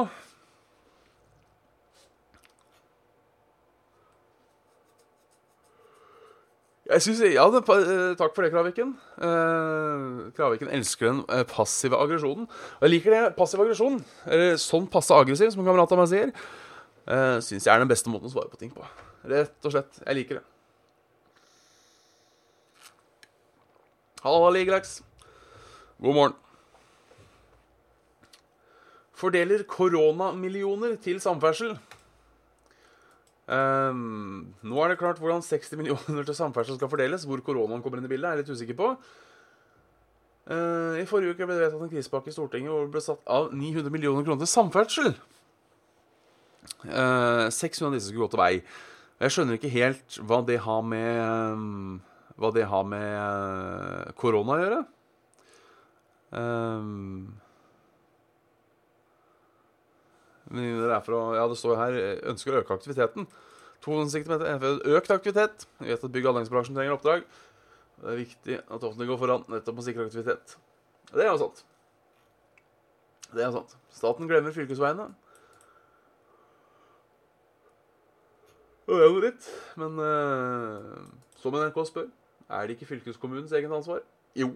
Jeg 6.88 7.02
synes, 7.04 7.18
ja, 7.34 7.44
det, 7.52 7.60
eh, 7.68 8.14
Takk 8.16 8.32
for 8.32 8.42
det, 8.42 8.48
Kraviken. 8.54 8.94
Eh, 9.20 10.32
Kraviken 10.32 10.70
elsker 10.72 11.10
den 11.10 11.18
eh, 11.28 11.44
passive 11.44 11.98
aggresjonen. 12.00 12.46
Og 12.48 12.87
jeg 12.87 12.94
liker 12.94 13.12
det. 13.12 13.34
Passiv 13.37 13.60
aggresjon, 13.60 13.98
eller 14.25 14.56
sånn 14.56 14.88
passe 14.88 15.12
aggressiv, 15.12 15.52
som 15.52 15.60
en 15.60 15.68
kamerat 15.68 15.92
av 15.92 16.00
meg 16.00 16.08
sier, 16.08 16.32
eh, 17.08 17.38
syns 17.44 17.66
jeg 17.66 17.72
er 17.74 17.82
den 17.82 17.90
beste 17.90 18.12
måten 18.12 18.28
å 18.28 18.32
svare 18.32 18.52
på 18.52 18.60
ting 18.60 18.72
på. 18.74 18.84
Rett 19.28 19.66
og 19.66 19.74
slett. 19.74 20.00
Jeg 20.04 20.20
liker 20.20 20.40
det. 20.40 20.46
Hallo, 24.22 24.48
Ligelax. 24.50 24.98
God 26.02 26.14
morgen. 26.14 26.36
Fordeler 29.18 29.64
koronamillioner 29.66 30.98
til 31.02 31.20
samferdsel. 31.22 31.76
Um, 33.48 34.50
nå 34.60 34.82
er 34.84 34.92
det 34.92 34.98
klart 35.00 35.18
hvordan 35.22 35.40
60 35.42 35.80
millioner 35.80 36.26
til 36.26 36.36
samferdsel 36.36 36.76
skal 36.76 36.90
fordeles. 36.92 37.24
Hvor 37.26 37.40
koronaen 37.46 37.82
kommer 37.82 37.98
inn 37.98 38.06
i 38.06 38.12
bildet, 38.12 38.28
er 38.28 38.36
jeg 38.36 38.44
litt 38.44 38.52
usikker 38.58 38.78
på. 38.78 38.92
Uh, 40.48 41.00
I 41.00 41.06
forrige 41.08 41.34
uke 41.34 41.48
ble 41.48 41.56
det 41.56 41.64
vedtatt 41.66 41.82
en 41.86 41.92
krisepakke 41.92 42.30
i 42.30 42.36
Stortinget 42.36 42.72
hvor 42.72 42.86
det 42.86 42.94
ble 42.94 43.02
satt 43.04 43.24
av 43.28 43.50
900 43.52 43.92
millioner 43.92 44.24
kroner 44.26 44.44
til 44.44 44.52
samferdsel. 44.52 45.10
Uh, 46.87 47.49
600 47.50 47.88
av 47.88 47.97
disse 47.97 48.11
skulle 48.11 48.26
gå 48.26 48.30
til 48.35 48.42
vei. 48.42 48.52
Jeg 49.18 49.35
skjønner 49.35 49.58
ikke 49.58 49.73
helt 49.73 50.20
hva 50.23 50.38
det 50.47 50.61
har 50.62 50.85
med 50.87 51.99
Hva 52.38 52.52
det 52.54 52.68
har 52.70 52.85
med 52.87 53.08
uh, 53.18 54.12
korona 54.18 54.54
å 54.54 54.62
gjøre. 54.62 54.80
Um, 56.38 57.35
å, 60.49 61.20
ja, 61.35 61.44
det 61.50 61.58
står 61.58 61.80
her 61.80 61.99
ønsker 62.30 62.54
å 62.54 62.62
øke 62.62 62.78
aktiviteten. 62.78 63.26
260 63.85 64.30
meter, 64.30 64.78
økt 64.99 65.12
aktivitet. 65.14 65.66
Vi 65.80 65.90
vet 65.90 66.04
at 66.04 66.14
bygg- 66.14 66.28
og 66.28 66.32
anleggsbransjen 66.35 66.78
trenger 66.78 66.97
oppdrag. 66.97 67.26
Det 67.99 68.12
er 68.12 68.20
viktig 68.23 68.58
at 68.62 68.85
offentlig 68.85 69.08
går 69.11 69.20
foran 69.20 69.47
nettopp 69.50 69.82
å 69.82 69.85
sikre 69.87 70.06
aktivitet. 70.06 70.54
Det 71.11 71.25
er 71.25 71.32
jo 71.32 71.40
sant. 71.42 71.64
Det 73.32 73.44
er 73.44 73.52
sant. 73.54 73.75
Staten 73.94 74.30
glemmer 74.30 74.54
fylkesveiene. 74.54 75.11
Det 78.88 78.97
er 78.97 79.04
jo 79.04 79.21
dritt. 79.21 79.49
Men 79.76 79.99
uh, 80.00 81.02
som 81.42 81.54
NRK 81.54 81.83
spør, 81.90 82.09
er 82.49 82.66
det 82.66 82.78
ikke 82.78 82.88
fylkeskommunens 82.95 83.52
eget 83.52 83.73
ansvar? 83.73 84.00
Jo. 84.38 84.54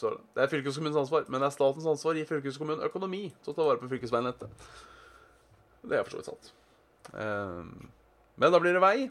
Så 0.00 0.10
det. 0.10 0.42
er 0.42 0.50
fylkeskommunens 0.52 0.98
ansvar, 1.00 1.24
men 1.28 1.40
det 1.40 1.48
er 1.48 1.54
statens 1.54 1.86
ansvar 1.88 2.12
å 2.12 2.18
gi 2.18 2.26
fylkeskommunen 2.28 2.84
økonomi 2.84 3.28
til 3.40 3.52
å 3.52 3.56
ta 3.56 3.66
vare 3.68 3.80
på 3.80 3.88
fylkesveinettet. 3.92 4.66
Det 5.84 5.96
er 5.96 6.04
for 6.04 6.16
så 6.16 6.20
vidt 6.20 6.30
sant. 6.32 6.50
Um, 7.14 7.88
men 8.40 8.52
da 8.52 8.60
blir 8.60 8.76
det 8.76 8.82
vei. 8.84 9.08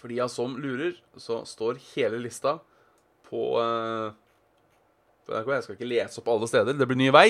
For 0.00 0.10
de 0.10 0.18
som 0.32 0.56
lurer, 0.58 0.96
så 1.20 1.42
står 1.46 1.78
hele 1.92 2.18
lista 2.24 2.56
på 3.28 3.44
uh, 3.60 4.10
Jeg 5.28 5.62
skal 5.62 5.76
ikke 5.76 5.86
lese 5.92 6.18
opp 6.18 6.32
alle 6.32 6.50
steder. 6.50 6.74
Det 6.74 6.88
blir 6.90 6.98
ny 6.98 7.12
vei. 7.14 7.28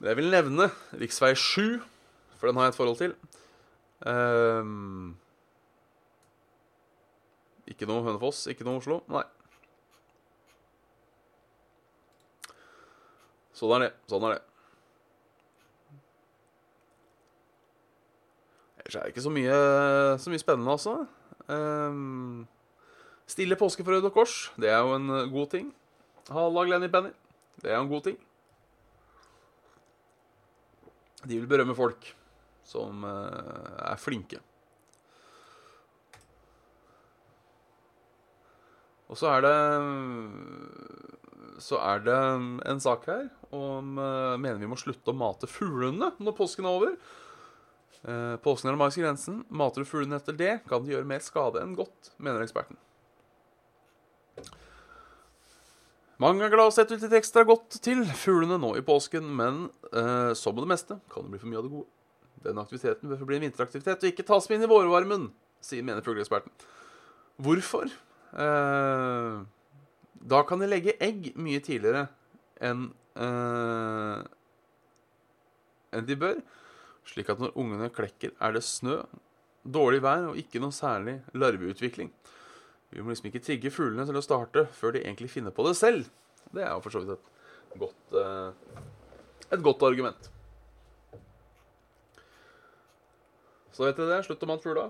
Det 0.00 0.12
jeg 0.12 0.20
vil 0.22 0.32
nevne, 0.32 0.70
rv. 0.96 1.08
7, 1.36 1.82
for 2.38 2.48
den 2.48 2.56
har 2.56 2.70
jeg 2.70 2.74
et 2.74 2.78
forhold 2.78 3.00
til. 3.02 3.12
Um, 4.02 5.14
ikke 7.70 7.86
noe 7.88 8.02
Hønefoss, 8.04 8.44
ikke 8.50 8.66
noe 8.66 8.80
Oslo. 8.80 9.00
Nei. 9.12 9.22
Sånn 13.54 13.76
er 13.76 13.86
det. 13.86 13.92
Sånn 14.10 14.26
er 14.28 14.34
det. 14.34 14.42
Ellers 18.82 18.98
er 18.98 19.06
det 19.06 19.14
ikke 19.14 19.24
så 19.24 19.32
mye, 19.32 19.60
så 20.20 20.32
mye 20.32 20.42
spennende, 20.42 20.74
altså. 20.74 20.98
Um, 21.48 22.44
stille 23.30 23.56
påske 23.56 23.84
for 23.84 23.96
Røde 23.96 24.10
Kors, 24.12 24.50
det 24.60 24.68
er 24.72 24.82
jo 24.84 24.98
en 24.98 25.14
god 25.32 25.54
ting. 25.54 25.70
Halla, 26.32 26.66
Glenny 26.68 26.90
Penny. 26.92 27.14
Det 27.62 27.70
er 27.70 27.78
jo 27.78 27.86
en 27.86 27.92
god 27.94 28.04
ting. 28.10 28.18
De 31.24 31.38
vil 31.38 31.48
berømme 31.48 31.76
folk 31.76 32.10
som 32.64 33.04
uh, 33.06 33.90
er 33.90 34.00
flinke. 34.00 34.40
Og 39.12 39.18
så 39.20 39.28
er 39.34 39.44
det 39.44 39.56
Så 41.62 41.76
er 41.78 42.00
det 42.02 42.20
en 42.66 42.80
sak 42.82 43.04
her 43.06 43.28
om 43.54 43.98
uh, 44.00 44.34
mener 44.40 44.58
vi 44.58 44.70
må 44.70 44.78
slutte 44.80 45.12
å 45.12 45.18
mate 45.18 45.46
fuglene 45.46 46.10
når 46.18 46.36
påsken 46.40 46.66
er 46.66 46.80
over. 46.80 46.96
Eh, 48.04 48.36
Påsken 48.44 48.68
er 48.68 48.76
magiske 48.76 49.00
grensen. 49.00 49.42
Mater 49.48 49.84
du 49.84 49.88
fuglene 49.88 50.18
etter 50.20 50.36
det, 50.36 50.58
kan 50.68 50.84
de 50.84 50.92
gjøre 50.92 51.08
mer 51.08 51.22
skade 51.24 51.62
enn 51.64 51.76
godt, 51.78 52.12
mener 52.20 52.44
eksperten. 52.44 52.76
Mange 56.20 56.44
er 56.46 56.52
glad 56.52 56.70
å 56.70 56.74
sette 56.74 56.94
ut 56.94 57.02
litt 57.02 57.16
ekstra 57.16 57.42
godt 57.48 57.80
til 57.82 58.04
fuglene 58.06 58.58
nå 58.60 58.74
i 58.78 58.84
påsken, 58.86 59.24
men 59.40 59.64
eh, 59.90 60.30
som 60.38 60.54
med 60.54 60.66
det 60.66 60.72
meste 60.74 60.98
kan 61.10 61.24
det 61.24 61.32
bli 61.32 61.40
for 61.40 61.50
mye 61.50 61.62
av 61.62 61.66
det 61.66 61.72
gode. 61.72 61.90
Den 62.42 62.60
aktiviteten 62.60 63.10
bør 63.10 63.26
bli 63.28 63.38
en 63.38 63.46
vinteraktivitet 63.46 64.02
og 64.02 64.10
ikke 64.10 64.26
tas 64.26 64.48
med 64.50 64.58
inn 64.58 64.66
i 64.66 64.70
vårvarmen, 64.70 65.28
sier 65.64 65.86
mener 65.86 66.04
fugleeksperten. 66.04 66.52
Hvorfor? 67.44 67.92
Eh, 68.34 69.38
da 70.34 70.42
kan 70.48 70.62
de 70.62 70.68
legge 70.70 70.96
egg 71.02 71.32
mye 71.36 71.62
tidligere 71.64 72.08
enn 72.64 72.88
eh, 73.14 74.20
enn 75.94 76.06
de 76.08 76.18
bør 76.18 76.42
slik 77.08 77.30
at 77.32 77.40
når 77.40 77.54
ungene 77.60 77.90
klekker, 77.92 78.32
er 78.40 78.56
det 78.56 78.64
snø, 78.64 79.02
dårlig 79.64 80.02
vær 80.04 80.30
og 80.30 80.40
ikke 80.40 80.60
noe 80.62 80.74
særlig 80.74 81.18
larveutvikling. 81.36 82.10
Vi 82.94 83.02
må 83.02 83.12
liksom 83.12 83.30
ikke 83.30 83.42
trigge 83.44 83.72
fuglene 83.74 84.06
til 84.08 84.18
å 84.18 84.24
starte 84.24 84.66
før 84.76 84.94
de 84.94 85.02
egentlig 85.02 85.32
finner 85.32 85.54
på 85.54 85.64
det 85.66 85.74
selv. 85.78 86.08
Det 86.54 86.62
er 86.62 86.72
jo 86.72 86.82
for 86.84 86.94
så 86.94 87.02
vidt 87.02 87.16
et 87.16 87.78
godt, 87.80 88.16
eh, 88.20 88.80
et 89.50 89.64
godt 89.64 89.82
argument. 89.88 90.30
Så 93.74 93.82
vet 93.86 93.98
dere 93.98 94.12
det. 94.14 94.20
Slutt 94.28 94.44
å 94.46 94.50
mate 94.50 94.62
fugla. 94.66 94.86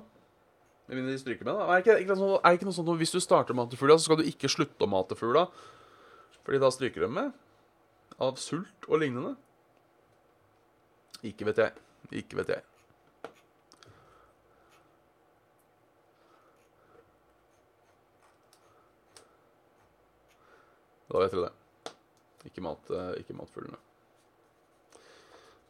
Med 0.88 0.98
mindre 0.98 1.14
de 1.14 1.22
stryker 1.22 1.48
med. 1.48 1.56
da. 1.56 1.64
Er 1.64 1.80
det 1.80 1.84
ikke, 1.86 1.94
er 1.96 2.58
ikke 2.58 2.68
noe 2.68 2.76
sånt 2.76 2.92
at 2.92 3.00
Hvis 3.00 3.14
du 3.14 3.20
starter 3.24 3.56
å 3.56 3.60
mate 3.62 3.78
fugla, 3.80 3.96
så 3.96 4.10
skal 4.10 4.20
du 4.20 4.28
ikke 4.28 4.50
slutte 4.52 4.84
å 4.84 4.90
mate 4.90 5.16
fugla. 5.16 5.46
Fordi 6.44 6.60
da 6.60 6.70
stryker 6.74 7.06
de 7.06 7.08
med. 7.08 7.32
Av 8.20 8.36
sult 8.38 8.88
og 8.90 9.00
lignende. 9.00 9.32
Ikke 11.24 11.48
vet 11.48 11.62
jeg. 11.64 11.72
Ikke 12.20 12.36
vet 12.42 12.52
jeg. 12.52 12.62
Da 21.08 21.20
vet 21.22 21.32
dere 21.32 21.48
det. 21.48 21.94
Ikke 22.50 22.62
mat, 22.64 22.90
eh, 22.90 23.10
ikke 23.22 23.36
mat 23.38 23.50
fuglene. 23.54 23.80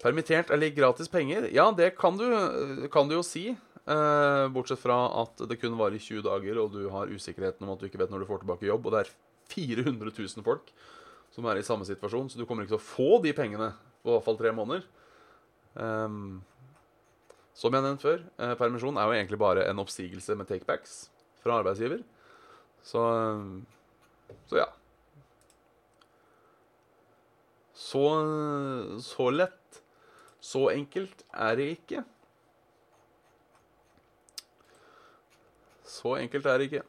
Permittert 0.04 0.50
eller 0.52 0.74
gratis 0.76 1.08
penger? 1.08 1.48
Ja, 1.54 1.70
det 1.72 1.94
kan 1.96 2.18
du, 2.20 2.26
kan 2.92 3.08
du 3.08 3.16
jo 3.16 3.22
si. 3.24 3.48
Eh, 3.84 4.46
bortsett 4.52 4.80
fra 4.80 4.98
at 5.22 5.40
det 5.48 5.58
kun 5.60 5.78
varer 5.80 6.00
20 6.00 6.24
dager, 6.24 6.60
og 6.60 6.72
du 6.76 6.90
har 6.92 7.12
usikkerheten 7.12 7.64
om 7.64 7.72
at 7.74 7.80
du 7.80 7.88
ikke 7.88 8.00
vet 8.00 8.12
når 8.12 8.24
du 8.24 8.28
får 8.28 8.42
tilbake 8.44 8.68
jobb. 8.68 8.84
Og 8.84 8.94
det 8.94 9.04
er 9.04 9.14
400 9.54 10.12
000 10.12 10.44
folk 10.44 10.72
som 11.34 11.48
er 11.50 11.58
i 11.58 11.66
samme 11.66 11.86
situasjon, 11.88 12.30
så 12.30 12.38
du 12.38 12.46
kommer 12.46 12.64
ikke 12.64 12.76
til 12.76 12.82
å 12.82 12.84
få 12.84 13.22
de 13.24 13.32
pengene 13.36 13.72
på 14.04 14.12
i 14.12 14.14
hvert 14.14 14.26
fall 14.28 14.38
tre 14.38 14.52
måneder. 14.54 14.84
Um, 15.74 16.44
som 17.58 17.74
jeg 17.74 17.82
nevnte 17.82 18.04
før, 18.04 18.22
eh, 18.38 18.54
permisjon 18.58 18.96
er 18.98 19.08
jo 19.08 19.16
egentlig 19.16 19.38
bare 19.40 19.64
en 19.70 19.80
oppsigelse 19.82 20.36
med 20.38 20.48
takebacks 20.50 20.94
fra 21.42 21.58
arbeidsgiver. 21.60 22.00
Så, 22.84 23.02
så 24.50 24.58
ja. 24.58 24.68
Så, 27.74 28.02
så 29.02 29.28
lett, 29.34 29.58
så 30.44 30.68
enkelt 30.74 31.24
er 31.32 31.56
det 31.56 31.68
ikke. 31.78 32.02
Så 35.88 36.18
enkelt 36.20 36.46
er 36.46 36.58
det 36.58 36.68
ikke. 36.68 36.82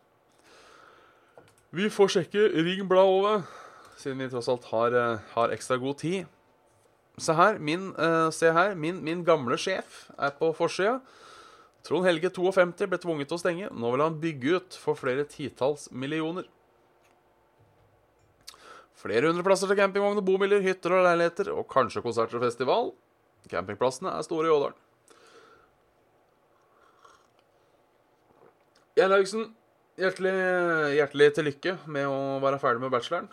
Vi 1.76 1.90
får 1.92 2.12
sjekke 2.18 2.50
Ring 2.56 2.88
Bladet, 2.88 3.46
siden 4.00 4.20
vi 4.24 4.32
tross 4.32 4.50
alt 4.52 4.68
har, 4.72 4.96
eh, 4.96 5.20
har 5.36 5.56
ekstra 5.56 5.78
god 5.80 5.98
tid. 6.00 6.26
Se 7.18 7.34
her, 7.34 7.60
min, 7.60 7.94
uh, 7.96 8.30
se 8.30 8.52
her, 8.52 8.76
min, 8.76 9.00
min 9.04 9.24
gamle 9.24 9.56
sjef 9.58 10.10
er 10.20 10.34
på 10.36 10.52
forsida. 10.56 11.00
Trond 11.86 12.04
Helge 12.04 12.30
52 12.30 12.90
ble 12.92 13.00
tvunget 13.00 13.30
til 13.30 13.38
å 13.38 13.40
stenge. 13.40 13.70
Nå 13.72 13.92
vil 13.94 14.04
han 14.04 14.20
bygge 14.20 14.58
ut 14.58 14.76
for 14.76 15.00
flere 15.00 15.24
titalls 15.24 15.88
millioner. 15.92 16.44
Flere 19.00 19.30
hundre 19.30 19.46
plasser 19.48 19.72
til 19.72 19.80
campingvogner, 19.80 20.26
bomiler, 20.26 20.64
hytter 20.66 20.98
og 20.98 21.06
leiligheter, 21.08 21.54
og 21.56 21.70
kanskje 21.72 22.04
konserter 22.04 22.40
og 22.40 22.48
festival. 22.50 22.92
Campingplassene 23.52 24.12
er 24.12 24.26
store 24.26 24.50
i 24.50 24.54
Ådalen. 24.54 24.82
Jan 28.96 29.12
Laugsen, 29.12 29.50
hjertelig, 30.00 30.34
hjertelig 30.96 31.28
til 31.36 31.50
lykke 31.50 31.76
med 31.92 32.08
å 32.08 32.20
være 32.44 32.62
ferdig 32.62 32.84
med 32.86 32.94
bacheloren. 32.94 33.28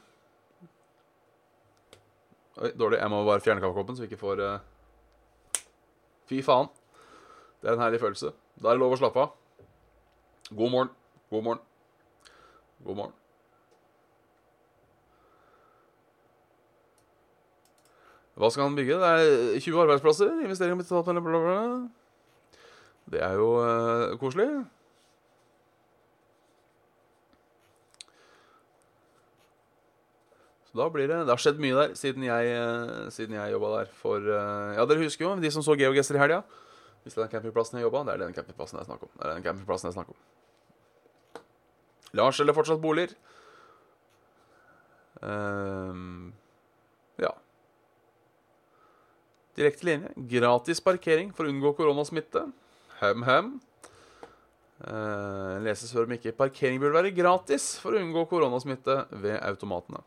Oi, 2.59 2.73
dårlig. 2.77 2.99
Jeg 2.99 3.13
må 3.13 3.23
bare 3.25 3.45
fjerne 3.45 3.63
kaffekoppen, 3.63 3.97
så 3.97 4.05
vi 4.05 4.11
ikke 4.11 4.21
får 4.21 4.43
uh... 4.43 5.63
Fy 6.31 6.43
faen. 6.45 6.69
Det 7.63 7.71
er 7.71 7.79
en 7.79 7.85
herlig 7.85 8.03
følelse. 8.03 8.35
Da 8.59 8.71
er 8.71 8.77
det 8.77 8.83
lov 8.83 8.97
å 8.97 9.01
slappe 9.01 9.23
av. 9.23 9.35
God 10.51 10.75
morgen. 10.75 10.95
God 11.31 11.47
morgen. 11.47 11.67
God 12.83 12.99
morgen. 12.99 13.22
Hva 18.43 18.49
skal 18.51 18.67
han 18.67 18.75
bygge? 18.75 18.97
Det 18.99 19.09
er 19.09 19.61
20 19.63 19.83
arbeidsplasser. 19.85 20.31
Investeringer 20.43 20.75
med 20.75 20.87
bla, 20.91 21.03
bla, 21.23 21.41
bla. 21.43 21.59
Det 23.13 23.21
er 23.23 23.37
jo 23.39 23.51
uh, 23.63 24.19
koselig. 24.19 24.49
Så 30.73 30.79
da 30.81 30.89
blir 30.89 31.07
det 31.07 31.21
Det 31.21 31.31
har 31.31 31.43
skjedd 31.45 31.61
mye 31.63 31.77
der 31.77 31.95
siden 31.95 32.25
jeg, 32.25 32.51
uh, 32.59 33.35
jeg 33.37 33.53
jobba 33.53 33.71
der 33.77 33.95
for 33.95 34.19
uh, 34.19 34.75
Ja, 34.75 34.87
dere 34.91 35.05
husker 35.05 35.27
jo 35.27 35.37
de 35.37 35.51
som 35.51 35.63
så 35.63 35.77
Geogesser 35.79 36.19
i 36.19 36.23
helga. 36.25 36.41
Hvis 37.03 37.15
det 37.15 37.21
er 37.21 37.29
den 37.29 37.35
campingplassen 37.37 37.79
jeg 37.79 37.87
jobba, 37.87 38.03
det 38.09 38.15
er 38.17 38.25
den 38.25 38.35
campingplassen 38.35 38.79
jeg 38.79 38.87
snakker 38.91 39.07
om. 39.07 39.15
Det 39.19 39.29
er 39.29 39.35
den 39.35 39.47
campingplassen 39.47 39.87
jeg 39.87 39.95
snakker 40.01 40.19
om. 40.19 41.43
Lars 42.13 42.41
eller 42.41 42.59
fortsatt 42.59 42.83
boliger? 42.83 43.15
Uh, 45.23 46.33
ja. 47.23 47.31
Direkte 49.59 49.87
linje. 49.87 50.13
Gratis 50.31 50.81
parkering 50.85 51.33
for 51.37 51.47
å 51.47 51.53
unngå 51.53 51.75
koronasmitte. 51.77 52.47
Hem-hem. 53.03 53.55
Uh, 54.83 55.61
leses 55.63 55.93
før 55.95 56.09
om 56.09 56.15
ikke 56.17 56.33
parkering 56.35 56.81
burde 56.83 56.97
være 56.97 57.13
gratis 57.15 57.77
for 57.79 57.95
å 57.95 58.01
unngå 58.03 58.25
koronasmitte 58.31 59.05
ved 59.23 59.37
automatene. 59.39 60.01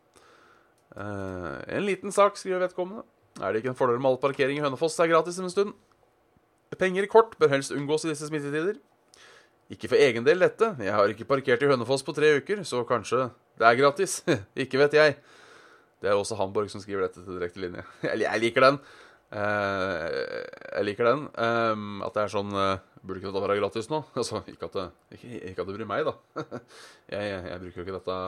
Uh, 0.95 1.61
en 1.71 1.85
liten 1.85 2.11
sak, 2.15 2.39
skriver 2.39 2.65
vedkommende. 2.65 3.05
Er 3.39 3.51
det 3.51 3.61
ikke 3.61 3.73
en 3.73 3.77
fordel 3.77 4.01
med 4.01 4.13
all 4.13 4.19
parkering 4.19 4.59
i 4.59 4.63
Hønefoss 4.63 4.97
er 5.03 5.11
gratis 5.11 5.39
en 5.39 5.51
stund? 5.51 5.75
Penger 6.75 7.05
i 7.05 7.11
kort 7.11 7.37
bør 7.39 7.53
helst 7.53 7.71
unngås 7.71 8.03
i 8.07 8.11
disse 8.11 8.27
smittetider. 8.27 8.77
Ikke 9.71 9.89
for 9.91 9.99
egen 10.01 10.25
del 10.25 10.43
dette. 10.43 10.73
Jeg 10.83 10.93
har 10.93 11.11
ikke 11.11 11.27
parkert 11.29 11.63
i 11.63 11.69
Hønefoss 11.69 12.03
på 12.05 12.13
tre 12.15 12.35
uker, 12.39 12.61
så 12.67 12.83
kanskje 12.87 13.29
det 13.59 13.67
er 13.69 13.79
gratis. 13.79 14.19
ikke 14.65 14.81
vet 14.81 14.97
jeg. 14.97 15.17
Det 16.03 16.11
er 16.11 16.19
også 16.19 16.37
Hamburg 16.39 16.69
som 16.71 16.83
skriver 16.83 17.07
dette 17.07 17.23
til 17.23 17.39
direkte 17.39 17.63
linje. 17.63 17.83
Jeg 18.25 18.41
liker 18.43 18.67
den. 18.67 18.79
Uh, 19.35 20.05
jeg 20.77 20.85
liker 20.87 21.09
den. 21.09 21.23
Um, 21.35 22.01
at 22.05 22.15
det 22.15 22.21
er 22.23 22.31
sånn 22.31 22.53
uh, 22.55 22.77
Burde 23.03 23.19
ikke 23.19 23.33
dette 23.33 23.41
være 23.43 23.57
gratis 23.59 23.89
nå? 23.91 23.99
Altså, 24.21 24.39
ikke 24.47 24.69
at 24.69 24.77
det, 24.77 24.85
ikke, 25.17 25.31
ikke 25.51 25.63
at 25.63 25.67
det 25.67 25.75
bryr 25.75 25.89
meg, 25.89 26.07
da. 26.07 26.13
jeg, 27.11 27.25
jeg, 27.27 27.41
jeg, 27.49 27.61
bruker 27.63 27.81
jo 27.81 27.85
ikke 27.85 27.97
dette 27.97 28.19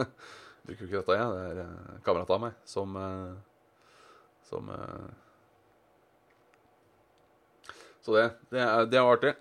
bruker 0.66 0.82
jo 0.82 0.88
ikke 0.88 1.02
dette, 1.04 1.18
jeg. 1.20 1.36
Det 1.36 1.44
er 1.52 1.60
uh, 1.62 2.00
kamerat 2.06 2.32
av 2.34 2.42
meg 2.46 2.56
som 2.68 2.98
Som 4.50 4.72
Så 8.00 8.16
det, 8.16 8.24
det, 8.50 8.64
er, 8.64 8.88
det 8.90 8.98
er 8.98 9.06
artig. 9.06 9.34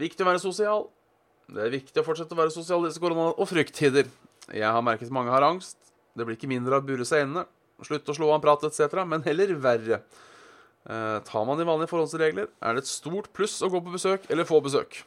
viktig 0.00 0.24
å 0.24 0.30
være 0.30 0.40
sosial. 0.42 0.88
Det 1.52 1.62
er 1.62 1.74
viktig 1.76 2.00
å 2.00 2.06
fortsette 2.06 2.34
å 2.34 2.38
være 2.40 2.54
sosial 2.54 2.82
i 2.82 2.88
disse 2.88 3.02
korona- 3.02 3.34
og 3.36 3.46
frykttider. 3.46 4.08
Jeg 4.50 4.66
har 4.66 4.82
merket 4.82 5.12
mange 5.14 5.30
har 5.30 5.44
angst. 5.46 5.76
Det 6.16 6.26
blir 6.26 6.38
ikke 6.38 6.50
mindre 6.50 6.78
av 6.78 6.82
å 6.82 6.88
bure 6.88 7.06
seg 7.06 7.28
inne. 7.28 7.44
Slutt 7.86 8.10
å 8.12 8.16
slå 8.16 8.28
av 8.30 8.38
en 8.38 8.44
prat 8.44 8.66
etc., 8.68 9.00
men 9.08 9.24
heller 9.24 9.54
verre. 9.60 10.02
Eh, 10.88 11.18
tar 11.28 11.46
man 11.48 11.58
de 11.60 11.66
vanlige 11.68 11.90
forholdsregler, 11.92 12.48
er 12.48 12.76
det 12.76 12.84
et 12.84 12.90
stort 12.90 13.28
pluss 13.36 13.58
å 13.62 13.68
gå 13.72 13.82
på 13.84 13.92
besøk 13.94 14.24
eller 14.32 14.48
få 14.48 14.62
besøk. 14.64 15.02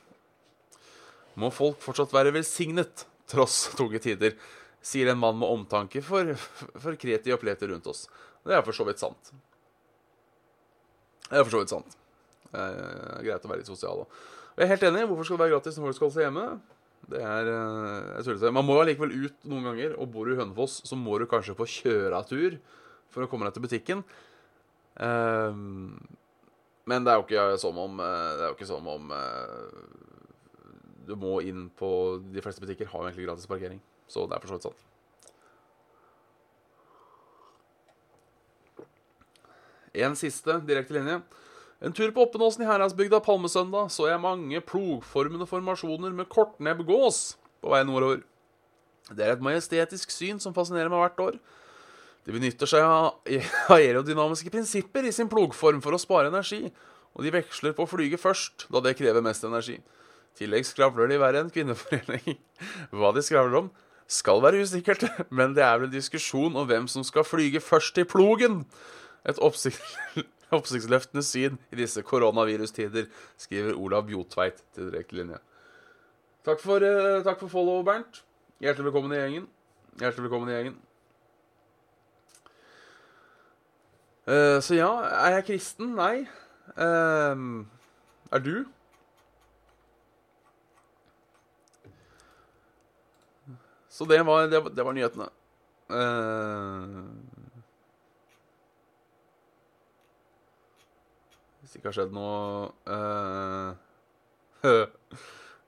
Må 1.39 1.49
folk 1.53 1.79
fortsatt 1.81 2.13
være 2.13 2.33
velsignet, 2.35 3.07
tross 3.29 3.71
tunge 3.77 4.01
tider, 4.03 4.35
sier 4.83 5.09
en 5.09 5.21
mann 5.21 5.39
med 5.39 5.49
omtanke 5.49 6.03
for, 6.05 6.35
for 6.75 6.99
kreti 6.99 7.33
og 7.33 7.41
pleti 7.41 7.69
rundt 7.71 7.89
oss. 7.89 8.05
Det 8.43 8.53
er 8.53 8.65
for 8.65 8.75
så 8.75 8.85
vidt 8.85 9.01
sant. 9.01 9.33
Det 11.29 11.39
er 11.39 11.45
for 11.45 11.55
så 11.55 11.63
vidt 11.63 11.73
sant. 11.73 11.97
Er 12.53 13.23
greit 13.25 13.45
å 13.45 13.49
være 13.49 13.63
litt 13.63 13.71
sosial 13.71 14.03
òg. 14.03 14.23
Jeg 14.53 14.67
er 14.67 14.71
helt 14.75 14.83
enig. 14.85 15.05
Hvorfor 15.09 15.25
skal 15.25 15.39
det 15.39 15.45
være 15.45 15.53
gratis 15.55 15.77
når 15.79 15.87
folk 15.87 15.97
skal 15.97 16.05
holde 16.05 16.17
seg 16.19 16.27
hjemme? 16.27 16.45
Det 17.11 17.19
er, 17.19 17.49
jeg 18.23 18.53
Man 18.55 18.65
må 18.65 18.77
allikevel 18.79 19.11
ut 19.25 19.47
noen 19.49 19.67
ganger, 19.67 19.97
og 19.99 20.11
bor 20.13 20.25
du 20.25 20.33
i 20.33 20.39
Hønefoss, 20.39 20.79
så 20.87 20.95
må 20.95 21.17
du 21.19 21.27
kanskje 21.29 21.55
på 21.57 21.67
kjøretur 21.67 22.57
for 23.11 23.25
å 23.25 23.29
komme 23.29 23.49
deg 23.49 23.57
til 23.57 23.65
butikken. 23.65 24.03
Um, 24.95 25.99
men 26.87 27.03
det 27.03 27.11
er 27.11 27.19
jo 27.19 27.25
ikke 27.25 27.57
som 27.57 27.77
om 27.81 27.97
Det 27.97 28.43
er 28.43 28.49
jo 28.51 28.53
ikke 28.53 28.67
som 28.69 28.87
om 28.91 29.07
du 31.07 31.15
må 31.19 31.39
inn 31.41 31.65
på 31.73 31.89
De 32.29 32.43
fleste 32.43 32.61
butikker 32.61 32.89
har 32.91 33.01
jo 33.01 33.09
egentlig 33.09 33.25
gratis 33.27 33.49
parkering, 33.49 33.79
så 34.07 34.27
det 34.27 34.37
er 34.37 34.43
for 34.43 34.51
så 34.51 34.59
vidt 34.59 34.67
sant. 34.69 34.89
En 39.93 40.15
siste 40.17 40.55
direkte 40.65 40.95
linje. 40.95 41.19
En 41.83 41.91
tur 41.91 42.13
på 42.15 42.23
Oppenåsen 42.23 42.63
i 42.63 42.67
Heradsbygda 42.69 43.19
Palmesøndag 43.25 43.89
så 43.91 44.05
jeg 44.07 44.21
mange 44.23 44.59
plogformende 44.63 45.43
formasjoner 45.49 46.13
med 46.15 46.29
kortnebb 46.31 46.85
gås 46.87 47.33
på 47.59 47.73
vei 47.73 47.81
nordover. 47.83 48.21
Det 49.11 49.25
er 49.25 49.33
et 49.33 49.43
majestetisk 49.43 50.13
syn 50.15 50.39
som 50.39 50.55
fascinerer 50.55 50.87
meg 50.87 51.01
hvert 51.01 51.19
år. 51.25 51.39
De 52.23 52.31
benytter 52.31 52.69
seg 52.71 52.87
av 52.87 53.35
aerodynamiske 53.75 54.53
prinsipper 54.53 55.03
i 55.03 55.11
sin 55.11 55.27
plogform 55.31 55.81
for 55.83 55.91
å 55.91 55.99
spare 55.99 56.31
energi, 56.31 56.69
og 57.13 57.27
de 57.27 57.33
veksler 57.35 57.75
på 57.75 57.83
å 57.83 57.91
flyge 57.91 58.19
først, 58.21 58.69
da 58.71 58.79
det 58.79 58.95
krever 59.01 59.25
mest 59.25 59.43
energi. 59.43 59.75
I 59.75 60.39
tillegg 60.39 60.63
skravler 60.65 61.11
de 61.11 61.19
verre 61.19 61.43
enn 61.43 61.51
kvinneforening. 61.51 62.39
Hva 62.95 63.11
de 63.11 63.25
skravler 63.27 63.59
om, 63.59 63.73
skal 64.07 64.39
være 64.45 64.63
usikkert, 64.63 65.03
men 65.37 65.51
det 65.57 65.67
er 65.67 65.81
vel 65.81 65.91
en 65.91 65.97
diskusjon 65.97 66.55
om 66.55 66.69
hvem 66.69 66.87
som 66.87 67.03
skal 67.03 67.27
flyge 67.27 67.59
først 67.59 67.99
i 67.99 68.07
plogen. 68.07 68.61
Et 69.27 69.43
oppsikt 69.43 69.83
oppsiktsløftende 70.57 71.23
syn 71.25 71.57
i 71.71 71.79
disse 71.79 72.03
koronavirustider, 72.05 73.09
skriver 73.37 73.77
Olav 73.79 74.09
Jotveit 74.11 74.63
til 74.75 74.89
direkte 74.91 75.17
linje. 75.19 75.39
Takk 76.43 76.61
for, 76.63 76.83
uh, 76.83 77.23
takk 77.25 77.39
for 77.39 77.51
follow, 77.51 77.83
Bernt. 77.87 78.23
Hjertelig 78.63 78.89
velkommen 78.89 79.15
i 79.15 79.21
gjengen. 79.21 79.47
Hjertelig 79.99 80.27
velkommen 80.27 80.51
i 80.51 80.57
gjengen. 80.57 80.79
Uh, 84.23 84.59
så 84.63 84.79
ja, 84.79 84.89
er 85.25 85.37
jeg 85.39 85.49
kristen? 85.51 85.95
Nei. 85.99 86.25
Uh, 86.77 87.63
er 88.31 88.43
du? 88.43 88.55
Så 93.93 94.05
det 94.09 94.23
var, 94.25 94.47
det 94.49 94.63
var, 94.63 94.69
det 94.73 94.85
var 94.85 94.95
nyhetene. 94.97 95.29
Eh, 95.93 97.03
det 101.73 101.79
ikke 101.81 101.89
har 101.89 101.95
skjedd 101.97 102.13
noe 102.13 102.69
uh, 102.85 103.73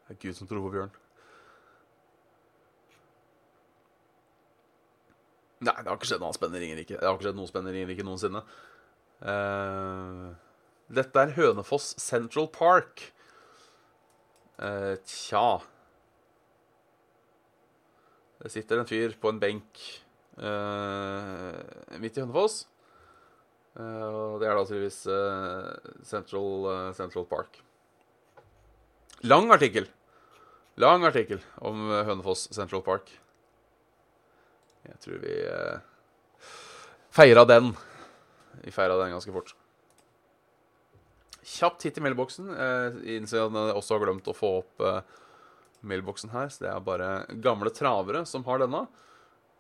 Det 0.06 0.14
er 0.14 0.20
Gud 0.22 0.38
som 0.38 0.48
tror 0.48 0.62
på 0.62 0.72
bjørn. 0.76 0.92
Nei, 5.66 5.74
det 5.80 5.90
har 5.90 5.98
ikke 5.98 6.10
skjedd 6.12 6.22
noe 6.22 6.36
spennende 6.36 6.60
i 6.60 6.66
Ringerike. 6.68 7.00
Det 7.00 7.08
har 7.08 7.16
ikke 7.18 7.26
skjedd 7.26 7.40
noe 7.40 7.50
spennende 7.50 7.74
i 7.74 7.80
Ringerike 7.80 8.06
noensinne. 8.06 8.44
Uh, 9.26 10.36
dette 10.94 11.24
er 11.24 11.34
Hønefoss 11.40 11.96
Central 12.04 12.52
Park. 12.54 13.08
Uh, 14.62 14.94
tja 15.10 15.58
Det 18.40 18.52
sitter 18.54 18.80
en 18.80 18.88
fyr 18.88 19.18
på 19.20 19.34
en 19.34 19.42
benk 19.42 19.82
uh, 20.38 21.98
midt 21.98 22.20
i 22.20 22.22
Hønefoss. 22.22 22.62
Eh, 23.76 24.08
og 24.08 24.40
det 24.40 24.48
er 24.48 24.56
da 24.56 24.64
tydeligvis 24.68 25.02
eh, 25.12 25.92
Central, 26.08 26.68
eh, 26.72 26.92
Central 26.98 27.28
Park. 27.28 27.60
Lang 29.28 29.52
artikkel. 29.52 29.90
Lang 30.80 31.04
artikkel 31.08 31.42
om 31.64 31.86
eh, 31.90 32.06
Hønefoss 32.08 32.48
Central 32.56 32.84
Park. 32.86 33.12
Jeg 34.86 35.02
tror 35.04 35.22
vi 35.24 35.36
eh, 35.50 36.50
feira 37.16 37.46
den. 37.50 37.74
Vi 38.64 38.72
feira 38.76 38.98
den 39.02 39.16
ganske 39.16 39.34
fort. 39.36 39.56
Kjapt 41.46 41.84
hit 41.86 42.00
i 42.00 42.02
mailboksen. 42.02 42.48
Jeg 42.58 43.20
innser 43.20 43.44
at 43.46 43.54
jeg 43.54 43.78
også 43.78 43.96
har 43.98 44.06
glemt 44.08 44.32
å 44.32 44.36
få 44.36 44.52
opp 44.64 44.84
eh, 44.84 45.02
mailboksen 45.86 46.32
her, 46.34 46.50
så 46.50 46.64
det 46.66 46.72
er 46.72 46.86
bare 46.86 47.10
gamle 47.44 47.70
travere 47.76 48.24
som 48.30 48.46
har 48.48 48.64
denne. 48.64 48.86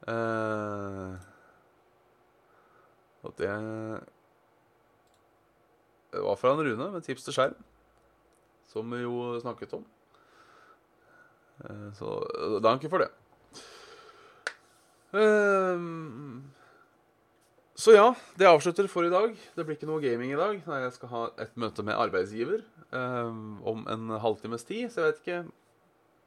Eh, 0.10 1.35
og 3.26 3.34
det 3.40 3.52
Det 6.16 6.24
var 6.24 6.38
fra 6.40 6.54
en 6.54 6.64
Rune 6.64 6.92
med 6.94 7.04
tips 7.04 7.26
til 7.26 7.36
skjerm, 7.36 7.56
som 8.72 8.92
vi 8.94 9.02
jo 9.02 9.36
snakket 9.42 9.74
om. 9.76 9.84
Eh, 11.66 11.90
så 11.98 12.14
danke 12.64 12.88
for 12.92 13.04
det. 13.04 13.10
Ehm, 15.16 16.44
så 17.76 17.96
ja, 17.96 18.08
det 18.40 18.48
avslutter 18.48 18.88
for 18.88 19.04
i 19.04 19.12
dag. 19.12 19.36
Det 19.56 19.66
blir 19.66 19.76
ikke 19.76 19.90
noe 19.90 20.04
gaming 20.04 20.32
i 20.32 20.40
dag. 20.40 20.62
Nei, 20.68 20.80
Jeg 20.86 20.96
skal 20.96 21.12
ha 21.12 21.26
et 21.44 21.56
møte 21.60 21.84
med 21.84 22.00
arbeidsgiver 22.00 22.64
om 22.96 23.84
en 23.92 24.16
halvtimes 24.24 24.64
tid, 24.64 24.88
så 24.88 25.02
jeg 25.02 25.12
vet 25.12 25.22
ikke. 25.24 25.40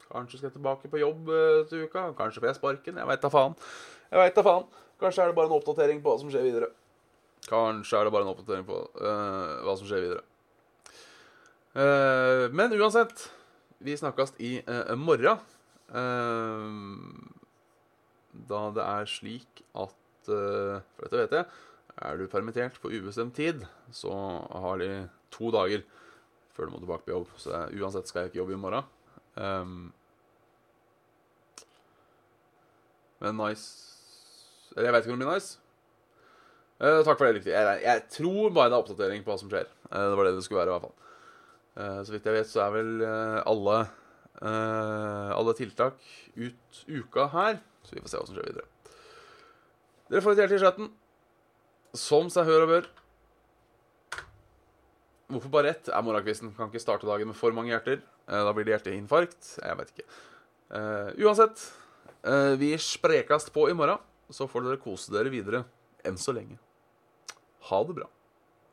Kanskje 0.08 0.38
skal 0.38 0.48
jeg 0.48 0.56
tilbake 0.56 0.88
på 0.88 1.00
jobb 1.00 1.28
eh, 1.32 1.62
til 1.68 1.84
uka. 1.84 2.10
Kanskje 2.16 2.40
får 2.40 2.48
jeg 2.48 2.58
sparken. 2.58 3.00
Jeg 3.00 3.08
veit 3.08 3.24
da 3.24 3.30
faen. 3.32 3.56
Jeg 4.08 4.20
vet 4.22 4.36
da 4.38 4.44
faen. 4.44 4.68
Kanskje 5.00 5.24
er 5.24 5.30
det 5.30 5.36
bare 5.36 5.50
en 5.50 5.56
oppdatering 5.58 6.00
på 6.02 6.12
hva 6.12 6.20
som 6.20 6.30
skjer 6.32 6.46
videre. 6.46 6.70
Kanskje 7.48 7.98
er 7.98 8.06
det 8.06 8.12
bare 8.14 8.26
en 8.26 8.32
oppdatering 8.32 8.66
på 8.68 8.78
uh, 9.00 9.64
hva 9.64 9.74
som 9.78 9.88
skjer 9.88 10.04
videre. 10.04 10.24
Uh, 11.72 12.48
men 12.52 12.74
uansett, 12.76 13.28
vi 13.84 13.96
snakkes 13.96 14.34
i 14.44 14.58
uh, 14.68 14.94
morgen. 14.98 15.40
Da 18.48 18.60
det 18.76 18.84
er 18.84 19.08
slik 19.08 19.62
at 19.72 19.94
For 20.28 21.06
dette 21.06 21.16
vet 21.22 21.32
jeg. 21.32 21.46
Er 22.04 22.18
du 22.20 22.26
permittert 22.28 22.76
på 22.82 22.90
ubestemt 22.92 23.32
tid, 23.38 23.62
så 23.96 24.12
har 24.52 24.76
de 24.82 24.90
to 25.32 25.48
dager 25.54 25.80
før 26.52 26.68
du 26.68 26.74
må 26.74 26.82
tilbake 26.82 27.06
på 27.06 27.14
jobb. 27.14 27.30
Så 27.40 27.54
jeg, 27.54 27.80
uansett 27.80 28.10
skal 28.10 28.26
jeg 28.26 28.32
ikke 28.32 28.42
jobbe 28.42 28.54
i 28.58 28.60
morgen. 28.60 28.90
Um, 29.38 29.92
men 33.22 33.36
nice 33.38 34.74
Eller 34.76 34.88
jeg 34.88 34.92
vet 34.92 35.06
ikke 35.06 35.14
om 35.14 35.20
det 35.20 35.26
blir 35.26 35.34
nice. 35.38 35.67
Eh, 36.78 37.00
takk 37.02 37.18
for 37.18 37.26
det, 37.26 37.40
riktig. 37.40 37.54
Jeg, 37.54 37.78
jeg 37.82 38.02
tror 38.14 38.52
bare 38.54 38.70
det 38.70 38.76
er 38.76 38.84
oppdatering 38.84 39.24
på 39.26 39.32
hva 39.32 39.38
som 39.40 39.48
skjer. 39.50 39.66
Uh, 39.90 40.04
det 40.12 40.18
var 40.18 40.28
det 40.28 40.34
det 40.36 40.44
skulle 40.46 40.60
være, 40.60 40.70
i 40.70 40.74
hvert 40.76 40.84
fall. 40.86 41.14
Uh, 41.78 42.00
så 42.06 42.14
vidt 42.14 42.28
jeg 42.28 42.36
vet, 42.36 42.50
så 42.50 42.62
er 42.66 42.76
vel 42.76 42.92
alle 43.46 43.80
alle 44.38 45.52
tiltak 45.58 45.96
ut 46.38 46.76
uka 46.86 47.24
her. 47.32 47.56
Så 47.82 47.96
vi 47.96 48.02
får 48.04 48.12
se 48.12 48.18
hva 48.20 48.26
som 48.28 48.36
skjer 48.36 48.44
videre. 48.46 48.92
Dere 50.12 50.22
får 50.22 50.36
et 50.36 50.42
hjerte 50.44 50.54
i 50.54 50.60
chatten. 50.62 50.92
Som 51.98 52.30
seg 52.30 52.46
hør 52.46 52.68
og 52.68 52.70
bør. 52.70 52.86
Hvorfor 55.34 55.52
bare 55.56 55.72
ett? 55.72 55.90
Er 55.90 56.06
morgenkvisten. 56.06 56.52
Kan 56.54 56.70
ikke 56.70 56.84
starte 56.84 57.08
dagen 57.10 57.32
med 57.32 57.38
for 57.40 57.56
mange 57.56 57.74
hjerter. 57.74 57.98
Da 58.30 58.54
blir 58.54 58.68
det 58.68 58.76
hjerteinfarkt. 58.76 59.56
Jeg 59.58 59.80
vet 59.80 59.90
ikke. 59.96 60.06
Uansett, 61.26 61.66
vi 62.62 62.70
sprekast 62.78 63.50
på 63.58 63.66
i 63.66 63.74
morgen. 63.74 63.98
Så 64.30 64.46
får 64.46 64.68
dere 64.68 64.84
kose 64.86 65.10
dere 65.18 65.34
videre 65.34 65.66
enn 66.06 66.20
så 66.20 66.36
lenge. 66.36 66.60
Ha 67.68 67.84
det 67.84 67.94
bra. 67.94 68.08